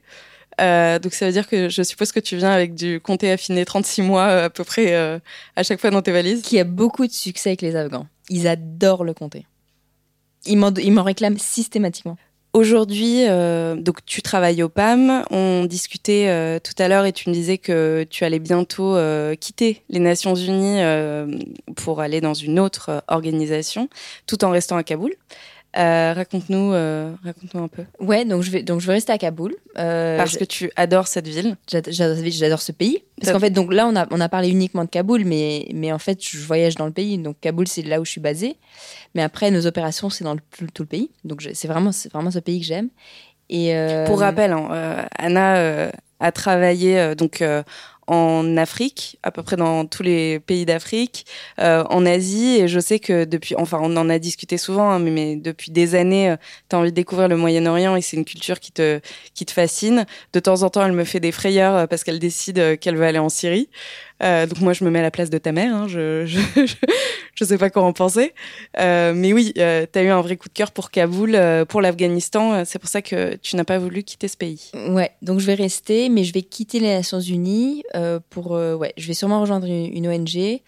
Donc, 0.59 1.13
ça 1.13 1.27
veut 1.27 1.33
dire 1.33 1.49
que 1.49 1.69
je 1.69 1.83
suppose 1.83 2.13
que 2.13 2.21
tu 2.21 2.37
viens 2.37 2.53
avec 2.53 2.75
du 2.75 3.01
comté 3.01 3.31
affiné 3.31 3.65
36 3.65 4.03
mois 4.03 4.27
à 4.27 4.51
peu 4.51 4.63
près 4.63 4.95
à 4.95 5.63
chaque 5.63 5.81
fois 5.81 5.91
dans 5.91 6.03
tes 6.03 6.13
valises. 6.13 6.43
Qui 6.43 6.61
a 6.61 6.65
beaucoup 6.65 7.07
de 7.07 7.13
succès 7.13 7.51
avec 7.51 7.63
les 7.63 7.75
Afghans. 7.75 8.07
Ils 8.31 8.47
adorent 8.47 9.05
le 9.05 9.15
comté. 9.15 9.47
Ils 10.47 10.59
m'en 10.59 11.03
réclament 11.03 11.39
systématiquement. 11.39 12.17
Aujourd'hui, 12.57 13.29
euh, 13.29 13.75
donc 13.75 14.03
tu 14.07 14.23
travailles 14.23 14.63
au 14.63 14.71
PAM. 14.71 15.25
On 15.31 15.67
discutait 15.67 16.29
euh, 16.29 16.59
tout 16.59 16.73
à 16.79 16.89
l'heure 16.89 17.05
et 17.05 17.13
tu 17.13 17.29
me 17.29 17.35
disais 17.35 17.59
que 17.59 18.07
tu 18.09 18.25
allais 18.25 18.39
bientôt 18.39 18.97
euh, 18.97 19.35
quitter 19.35 19.83
les 19.91 19.99
Nations 19.99 20.35
Unies 20.35 20.81
pour 21.77 22.01
aller 22.01 22.23
dans 22.23 22.33
une 22.33 22.59
autre 22.59 23.05
organisation, 23.09 23.91
tout 24.27 24.43
en 24.43 24.49
restant 24.49 24.79
à 24.79 24.85
Kaboul. 24.85 25.13
Euh, 25.77 26.13
raconte-nous, 26.15 26.73
euh, 26.73 27.13
raconte-nous 27.23 27.63
un 27.65 27.69
peu. 27.69 27.85
Ouais, 28.01 28.25
donc 28.25 28.43
je 28.43 28.51
vais, 28.51 28.63
donc 28.63 28.81
je 28.81 28.87
vais 28.87 28.95
rester 28.95 29.13
à 29.13 29.19
Kaboul. 29.19 29.55
Euh, 29.79 30.17
Parce 30.17 30.37
que 30.39 30.45
tu 30.45 30.71
adores 30.77 31.07
cette 31.07 31.29
ville. 31.29 31.57
J'ad- 31.71 31.89
J'adore 31.91 32.17
j'adore 32.25 32.63
ce 32.63 32.73
pays. 32.73 33.03
Parce 33.21 33.33
qu'en 33.33 33.41
fait, 33.41 33.51
donc 33.51 33.73
là, 33.73 33.87
on 33.87 33.95
a, 33.95 34.07
on 34.11 34.21
a 34.21 34.29
parlé 34.29 34.49
uniquement 34.49 34.85
de 34.85 34.89
Kaboul, 34.91 35.25
mais, 35.25 35.69
mais 35.75 35.93
en 35.93 35.99
fait, 35.99 36.19
je 36.27 36.39
voyage 36.39 36.77
dans 36.77 36.87
le 36.87 36.93
pays. 36.93 37.19
Donc, 37.19 37.37
Kaboul, 37.41 37.69
c'est 37.69 37.83
là 37.83 38.01
où 38.01 38.05
je 38.05 38.11
suis 38.11 38.21
basée. 38.21 38.57
Mais 39.15 39.23
après, 39.23 39.51
nos 39.51 39.67
opérations, 39.67 40.09
c'est 40.09 40.25
dans 40.25 40.35
le- 40.35 40.41
tout, 40.57 40.67
tout 40.73 40.83
le 40.83 40.89
pays. 40.89 41.11
Donc, 41.25 41.47
c'est 41.53 41.69
vraiment, 41.69 41.93
c'est 41.93 42.11
vraiment 42.13 42.31
ce 42.31 42.39
pays 42.39 42.61
que 42.61 42.67
j'aime. 42.67 42.89
Et 43.51 43.75
euh, 43.77 44.07
Pour 44.07 44.21
rappel, 44.21 44.53
hein, 44.53 44.69
euh, 44.73 45.03
Anna 45.19 45.57
euh, 45.57 45.91
a 46.21 46.33
travaillé 46.33 47.15
donc 47.17 47.43
en 48.07 48.57
Afrique, 48.57 49.19
à 49.23 49.31
peu 49.31 49.43
près 49.43 49.57
dans 49.57 49.87
tous 49.87 50.03
les 50.03 50.41
pays 50.41 50.65
d'Afrique, 50.67 51.27
euh, 51.61 51.85
en 51.91 52.07
Asie, 52.07 52.59
et 52.61 52.69
je 52.69 52.81
sais 52.81 52.99
que 52.99 53.25
depuis, 53.25 53.55
enfin, 53.57 53.79
on 53.83 53.97
en 53.97 54.09
a 54.09 54.19
discuté 54.19 54.59
souvent, 54.59 54.91
hein, 54.91 54.99
mais, 54.99 55.11
mais 55.11 55.37
depuis 55.37 55.71
des 55.71 55.95
années, 55.95 56.35
tu 56.69 56.77
as 56.77 56.79
envie 56.79 56.91
de 56.91 56.97
découvrir 56.97 57.29
le 57.29 57.37
Moyen-Orient 57.37 57.97
et 57.97 58.03
c'est 58.03 58.17
une 58.17 58.25
culture 58.25 58.61
qui 58.61 58.73
te 58.73 59.01
qui 59.35 59.45
te 59.47 59.53
fascine. 59.53 60.07
De 60.33 60.41
temps 60.41 60.63
en 60.63 60.71
temps, 60.71 60.85
elle 60.85 60.93
me 60.93 61.05
fait 61.05 61.21
des 61.21 61.33
frayeurs 61.33 61.75
euh, 61.75 61.87
parce 61.87 62.05
qu'elle 62.05 62.19
décide 62.19 62.59
euh, 62.59 62.77
qu'elle 62.77 62.97
veut 62.97 63.05
aller 63.05 63.19
en 63.19 63.29
Syrie. 63.29 63.69
Euh, 64.23 64.47
donc 64.47 64.61
moi, 64.61 64.73
je 64.73 64.83
me 64.85 64.91
mets 64.91 65.01
à 65.01 65.03
la 65.03 65.11
place 65.11 65.29
de 65.31 65.39
ta 65.39 65.53
mère. 65.53 65.75
Hein, 65.75 65.87
je, 65.89 66.25
je 66.27 66.39
je 66.67 66.75
je 67.35 67.45
sais 67.45 67.59
pas 67.59 67.69
quoi 67.69 67.83
en 67.83 67.93
penser. 67.93 68.33
Euh, 68.79 69.13
mais 69.15 69.33
oui, 69.35 69.53
euh, 69.59 69.85
tu 69.93 69.99
as 69.99 70.03
eu 70.03 70.09
un 70.09 70.23
vrai 70.23 70.37
coup 70.37 70.49
de 70.49 70.55
cœur 70.55 70.73
pour 70.73 70.91
Kaboul, 70.91 71.35
euh, 71.35 71.65
pour 71.67 71.83
l'Afghanistan. 71.83 72.65
C'est 72.65 72.79
pour 72.79 72.89
ça 72.89 73.03
que 73.03 73.37
tu 73.37 73.57
n'as 73.57 73.65
pas 73.65 73.79
voulu 73.79 74.03
quitter 74.05 74.29
ce 74.29 74.37
pays. 74.39 74.71
Ouais, 74.89 75.11
donc 75.21 75.41
je 75.41 75.47
vais 75.47 75.55
rester, 75.55 76.09
mais 76.09 76.25
je 76.25 76.33
vais 76.33 76.41
quitter 76.43 76.81
les 76.81 76.89
Nations 76.95 77.21
Unies 77.21 77.83
pour. 78.31 78.53
ouais, 78.53 78.95
je 78.97 79.07
vais 79.07 79.15
sûrement 79.15 79.41
rejoindre 79.41 79.67
une, 79.67 79.93
une 79.95 80.09
ONG 80.09 80.61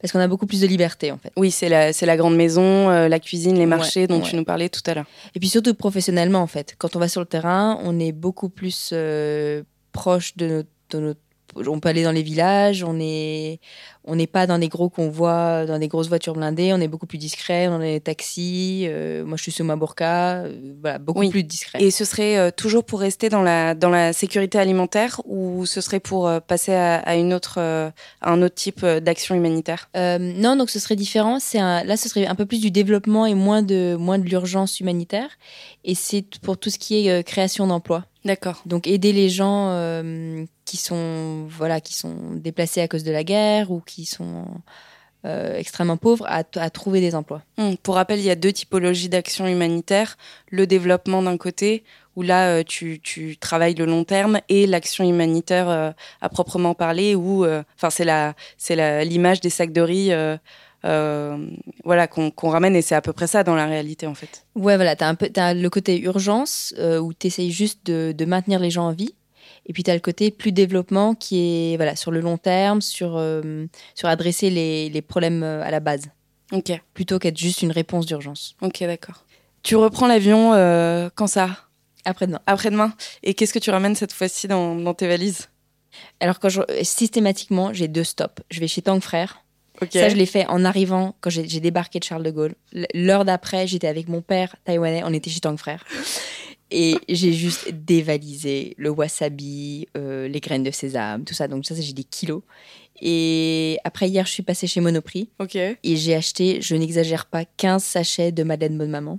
parce 0.00 0.12
qu'on 0.12 0.20
a 0.20 0.28
beaucoup 0.28 0.46
plus 0.46 0.60
de 0.62 0.66
liberté, 0.66 1.12
en 1.12 1.18
fait. 1.18 1.30
Oui, 1.36 1.50
c'est 1.50 1.68
la, 1.68 1.90
la 1.92 2.16
grande 2.16 2.34
maison, 2.36 2.88
la 2.88 3.20
cuisine, 3.20 3.56
les 3.58 3.66
marchés 3.66 4.00
Ouais, 4.02 4.06
dont 4.06 4.16
ouais. 4.22 4.28
tu 4.28 4.34
nous 4.36 4.44
parlais 4.44 4.68
tout 4.70 4.80
à 4.86 4.94
l'heure. 4.94 5.04
Et 5.34 5.40
puis 5.40 5.48
surtout 5.50 5.74
professionnellement, 5.74 6.40
en 6.40 6.46
fait. 6.46 6.74
Quand 6.78 6.96
on 6.96 6.98
va 6.98 7.08
sur 7.08 7.20
le 7.20 7.26
terrain, 7.26 7.78
on 7.82 7.98
est 8.00 8.12
beaucoup 8.12 8.48
plus 8.48 8.94
proche 9.92 10.36
de 10.36 10.46
notre, 10.46 10.68
de 10.90 10.98
notre- 11.00 11.20
On 11.56 11.80
peut 11.80 11.88
aller 11.88 12.04
dans 12.04 12.12
les 12.12 12.22
villages, 12.22 12.84
on 12.84 12.98
est, 13.00 13.58
on 14.04 14.14
n'est 14.14 14.26
pas 14.28 14.46
dans 14.46 14.58
des 14.58 14.68
gros 14.68 14.88
convois, 14.88 15.66
dans 15.66 15.78
des 15.78 15.88
grosses 15.88 16.08
voitures 16.08 16.34
blindées, 16.34 16.72
on 16.72 16.80
est 16.80 16.88
beaucoup 16.88 17.06
plus 17.06 17.18
discret, 17.18 17.68
on 17.68 17.80
est 17.80 18.00
taxis. 18.00 18.84
euh, 18.86 19.24
moi, 19.24 19.36
je 19.36 19.42
suis 19.42 19.52
sous 19.52 19.64
ma 19.64 19.76
burqa, 19.76 20.44
euh, 20.44 20.74
voilà, 20.80 20.98
beaucoup 20.98 21.20
Oui. 21.20 21.30
plus 21.30 21.42
discret. 21.42 21.82
Et 21.82 21.90
ce 21.90 22.04
serait 22.04 22.38
euh, 22.38 22.50
toujours 22.50 22.84
pour 22.84 23.00
rester 23.00 23.28
dans 23.28 23.42
la, 23.42 23.74
dans 23.74 23.90
la 23.90 24.12
sécurité 24.12 24.58
alimentaire 24.58 25.20
ou 25.24 25.66
ce 25.66 25.80
serait 25.80 26.00
pour 26.00 26.28
euh, 26.28 26.40
passer 26.40 26.72
à, 26.72 26.96
à 27.00 27.16
une 27.16 27.34
autre, 27.34 27.58
à 27.58 27.92
un 28.22 28.42
autre 28.42 28.54
type 28.54 28.84
d'action 28.86 29.34
humanitaire? 29.34 29.90
Euh, 29.96 30.18
non, 30.18 30.56
donc 30.56 30.70
ce 30.70 30.78
serait 30.78 30.96
différent. 30.96 31.38
C'est 31.40 31.58
un- 31.58 31.82
là, 31.84 31.96
ce 31.96 32.08
serait 32.08 32.26
un 32.26 32.34
peu 32.34 32.46
plus 32.46 32.60
du 32.60 32.70
développement 32.70 33.26
et 33.26 33.34
moins 33.34 33.62
de 33.62 33.96
moins 33.98 34.18
de 34.18 34.24
l'urgence 34.24 34.80
humanitaire. 34.80 35.30
Et 35.84 35.94
c'est 35.94 36.24
pour 36.42 36.58
tout 36.58 36.70
ce 36.70 36.78
qui 36.78 37.08
est 37.08 37.22
création 37.24 37.66
d'emplois. 37.66 38.04
D'accord. 38.24 38.62
Donc 38.66 38.86
aider 38.86 39.12
les 39.12 39.30
gens 39.30 39.70
euh, 39.70 40.44
qui 40.66 40.76
sont 40.76 41.46
voilà 41.48 41.80
qui 41.80 41.94
sont 41.94 42.34
déplacés 42.34 42.82
à 42.82 42.88
cause 42.88 43.02
de 43.04 43.10
la 43.10 43.24
guerre 43.24 43.70
ou 43.70 43.80
qui 43.80 44.04
sont 44.04 44.44
euh, 45.26 45.58
extrêmement 45.58 45.98
pauvres 45.98 46.24
à, 46.26 46.44
à, 46.54 46.70
trouver 46.70 47.02
des 47.02 47.14
emplois. 47.14 47.42
Hum, 47.58 47.76
pour 47.76 47.96
rappel, 47.96 48.20
il 48.20 48.24
y 48.24 48.30
a 48.30 48.36
deux 48.36 48.54
typologies 48.54 49.10
d'actions 49.10 49.46
humanitaires. 49.46 50.16
Le 50.50 50.66
développement 50.66 51.22
d'un 51.22 51.36
côté, 51.36 51.84
où 52.16 52.22
là, 52.22 52.48
euh, 52.48 52.62
tu, 52.66 53.00
tu, 53.02 53.36
travailles 53.36 53.74
le 53.74 53.84
long 53.84 54.04
terme, 54.04 54.40
et 54.48 54.66
l'action 54.66 55.06
humanitaire 55.06 55.68
euh, 55.68 55.90
à 56.22 56.30
proprement 56.30 56.74
parler, 56.74 57.14
où 57.14 57.44
enfin 57.44 57.90
c'est 57.90 58.06
la 58.06 58.34
c'est 58.56 59.04
l'image 59.04 59.42
des 59.42 59.50
sacs 59.50 59.72
de 59.72 59.82
riz. 59.82 60.10
voilà 60.82 62.06
qu'on 62.06 62.48
ramène 62.48 62.74
et 62.74 62.80
c'est 62.80 62.94
à 62.94 63.02
peu 63.02 63.12
près 63.12 63.26
ça 63.26 63.44
dans 63.44 63.54
la 63.54 63.66
réalité 63.66 64.06
en 64.06 64.14
fait. 64.14 64.46
Ouais 64.54 64.76
voilà, 64.76 64.96
tu 64.96 65.04
as, 65.04 65.16
as 65.36 65.52
le 65.52 65.68
côté 65.68 66.00
urgence 66.00 66.74
où 66.78 67.12
tu 67.12 67.26
essayes 67.26 67.52
juste 67.52 67.84
de, 67.84 68.14
de, 68.16 68.24
maintenir 68.24 68.58
les 68.58 68.70
gens 68.70 68.86
en 68.86 68.92
vie 68.92 69.14
et 69.70 69.72
puis 69.72 69.84
tu 69.84 69.90
as 69.92 69.94
le 69.94 70.00
côté 70.00 70.32
plus 70.32 70.50
développement 70.50 71.14
qui 71.14 71.38
est 71.38 71.76
voilà, 71.76 71.94
sur 71.94 72.10
le 72.10 72.18
long 72.18 72.38
terme, 72.38 72.80
sur, 72.80 73.16
euh, 73.16 73.66
sur 73.94 74.08
adresser 74.08 74.50
les, 74.50 74.88
les, 74.88 75.00
problèmes 75.00 75.44
euh, 75.44 75.62
à 75.62 75.70
la 75.70 75.78
base. 75.78 76.08
Ok. 76.50 76.72
Plutôt 76.92 77.20
qu'être 77.20 77.38
juste 77.38 77.62
une 77.62 77.70
réponse 77.70 78.04
d'urgence. 78.04 78.56
Ok, 78.62 78.80
d'accord. 78.80 79.24
Tu 79.62 79.76
reprends 79.76 80.08
l'avion 80.08 80.54
euh, 80.54 81.08
quand 81.14 81.28
ça? 81.28 81.50
Après-demain. 82.04 82.40
Après-demain. 82.46 82.92
Et 83.22 83.34
qu'est-ce 83.34 83.54
que 83.54 83.60
tu 83.60 83.70
ramènes 83.70 83.94
cette 83.94 84.12
fois-ci 84.12 84.48
dans, 84.48 84.74
dans, 84.74 84.92
tes 84.92 85.06
valises? 85.06 85.50
Alors, 86.18 86.40
quand 86.40 86.48
je, 86.48 86.62
systématiquement, 86.82 87.72
j'ai 87.72 87.86
deux 87.86 88.02
stops. 88.02 88.42
Je 88.50 88.58
vais 88.58 88.66
chez 88.66 88.82
Tang 88.82 89.00
Frère. 89.00 89.44
Ok. 89.80 89.90
Ça, 89.92 90.08
je 90.08 90.16
l'ai 90.16 90.26
fait 90.26 90.46
en 90.48 90.64
arrivant 90.64 91.14
quand 91.20 91.30
j'ai 91.30 91.60
débarqué 91.60 92.00
de 92.00 92.04
Charles 92.04 92.24
de 92.24 92.32
Gaulle. 92.32 92.56
L'heure 92.92 93.24
d'après, 93.24 93.68
j'étais 93.68 93.86
avec 93.86 94.08
mon 94.08 94.20
père 94.20 94.56
taïwanais, 94.64 95.02
on 95.04 95.12
était 95.12 95.30
chez 95.30 95.38
Tang 95.38 95.56
Frère. 95.56 95.84
Et 96.70 96.96
j'ai 97.08 97.32
juste 97.32 97.70
dévalisé 97.72 98.74
le 98.76 98.90
wasabi, 98.90 99.88
euh, 99.96 100.28
les 100.28 100.40
graines 100.40 100.62
de 100.62 100.70
sésame, 100.70 101.24
tout 101.24 101.34
ça. 101.34 101.48
Donc 101.48 101.66
ça, 101.66 101.74
j'ai 101.78 101.92
des 101.92 102.04
kilos. 102.04 102.42
Et 103.00 103.78
après, 103.84 104.08
hier, 104.08 104.26
je 104.26 104.32
suis 104.32 104.42
passée 104.42 104.66
chez 104.66 104.80
Monoprix. 104.80 105.30
Ok. 105.38 105.56
Et 105.56 105.78
j'ai 105.82 106.14
acheté, 106.14 106.60
je 106.60 106.74
n'exagère 106.76 107.26
pas, 107.26 107.44
15 107.56 107.82
sachets 107.82 108.30
de 108.30 108.42
Madeleine 108.42 108.76
Bonne 108.76 108.90
Maman. 108.90 109.18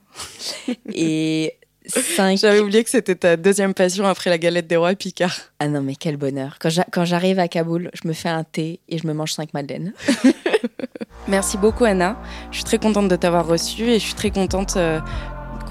et 0.94 1.56
5... 1.88 2.38
J'avais 2.38 2.60
oublié 2.60 2.84
que 2.84 2.90
c'était 2.90 3.16
ta 3.16 3.38
deuxième 3.38 3.74
passion 3.74 4.06
après 4.06 4.30
la 4.30 4.38
galette 4.38 4.68
des 4.68 4.78
rois 4.78 4.94
Picard. 4.94 5.36
Ah 5.60 5.68
non, 5.68 5.82
mais 5.82 5.96
quel 5.96 6.18
bonheur. 6.18 6.58
Quand 6.60 7.06
j'arrive 7.06 7.40
à 7.40 7.48
Kaboul, 7.48 7.90
je 7.94 8.08
me 8.08 8.14
fais 8.14 8.30
un 8.30 8.44
thé 8.44 8.80
et 8.88 8.98
je 8.98 9.08
me 9.08 9.14
mange 9.14 9.34
5 9.34 9.54
madeleines. 9.54 9.94
Merci 11.28 11.58
beaucoup, 11.58 11.86
Anna. 11.86 12.22
Je 12.52 12.58
suis 12.58 12.64
très 12.64 12.78
contente 12.78 13.08
de 13.08 13.16
t'avoir 13.16 13.48
reçue 13.48 13.90
et 13.90 14.00
je 14.00 14.06
suis 14.06 14.16
très 14.16 14.32
contente... 14.32 14.78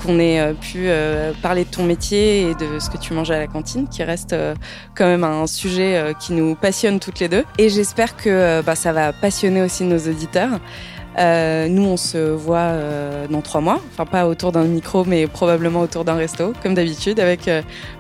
Qu'on 0.03 0.19
ait 0.19 0.41
euh, 0.41 0.55
pu 0.55 0.85
euh, 0.85 1.33
parler 1.43 1.65
de 1.65 1.71
ton 1.71 1.85
métier 1.85 2.43
et 2.51 2.55
de 2.55 2.79
ce 2.79 2.89
que 2.89 2.97
tu 2.97 3.13
manges 3.13 3.31
à 3.31 3.39
la 3.39 3.47
cantine, 3.47 3.89
qui 3.89 4.03
reste 4.03 4.33
euh, 4.33 4.55
quand 4.95 5.07
même 5.07 5.25
un 5.25 5.47
sujet 5.47 6.15
qui 6.21 6.33
nous 6.33 6.55
passionne 6.55 7.01
toutes 7.01 7.21
les 7.21 7.29
deux. 7.29 7.45
Et 7.59 7.69
j'espère 7.69 8.17
que 8.17 8.63
bah, 8.63 8.75
ça 8.75 8.93
va 8.93 9.13
passionner 9.13 9.63
aussi 9.63 9.85
nos 9.85 9.99
auditeurs. 9.99 10.61
nous, 11.19 11.85
on 11.85 11.97
se 11.97 12.19
voit 12.19 12.73
dans 13.29 13.43
trois 13.43 13.61
mois, 13.61 13.81
enfin 13.93 14.07
pas 14.07 14.27
autour 14.27 14.53
d'un 14.53 14.65
micro, 14.65 15.05
mais 15.05 15.27
probablement 15.27 15.81
autour 15.81 16.05
d'un 16.05 16.15
resto, 16.15 16.53
comme 16.63 16.75
d'habitude, 16.75 17.21
avec 17.21 17.51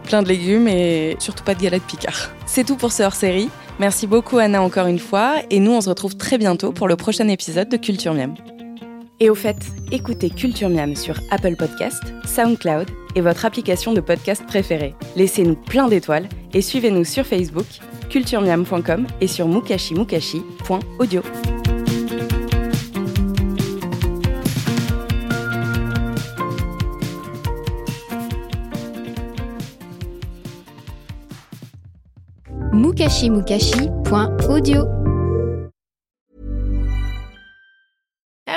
plein 0.04 0.22
de 0.22 0.28
légumes 0.28 0.68
et 0.68 1.16
surtout 1.18 1.44
pas 1.44 1.54
de 1.54 1.62
galettes 1.62 1.84
Picard. 1.86 2.30
C'est 2.46 2.64
tout 2.64 2.76
pour 2.76 2.92
ce 2.92 3.02
hors-série. 3.02 3.50
Merci 3.78 4.06
beaucoup 4.06 4.38
Anna 4.38 4.62
encore 4.62 4.86
une 4.86 4.98
fois, 4.98 5.36
et 5.50 5.60
nous 5.60 5.72
on 5.72 5.80
se 5.80 5.88
retrouve 5.88 6.16
très 6.16 6.38
bientôt 6.38 6.72
pour 6.72 6.88
le 6.88 6.96
prochain 6.96 7.28
épisode 7.28 7.68
de 7.68 7.76
Culture 7.76 8.14
Miam. 8.14 8.34
Et 9.22 9.28
au 9.28 9.34
fait, 9.34 9.58
écoutez 9.92 10.30
Culture 10.30 10.70
Miam 10.70 10.96
sur 10.96 11.20
Apple 11.30 11.54
Podcast, 11.54 12.02
SoundCloud 12.24 12.88
et 13.14 13.20
votre 13.20 13.44
application 13.44 13.92
de 13.92 14.00
podcast 14.00 14.42
préférée. 14.46 14.94
Laissez-nous 15.14 15.56
plein 15.56 15.88
d'étoiles 15.88 16.26
et 16.54 16.62
suivez-nous 16.62 17.04
sur 17.04 17.26
Facebook, 17.26 17.66
culturemiam.com 18.08 19.06
et 19.20 19.26
sur 19.26 19.46
mukashimukashi.audio. 19.46 21.22
mukashimukashi.audio 32.72 34.99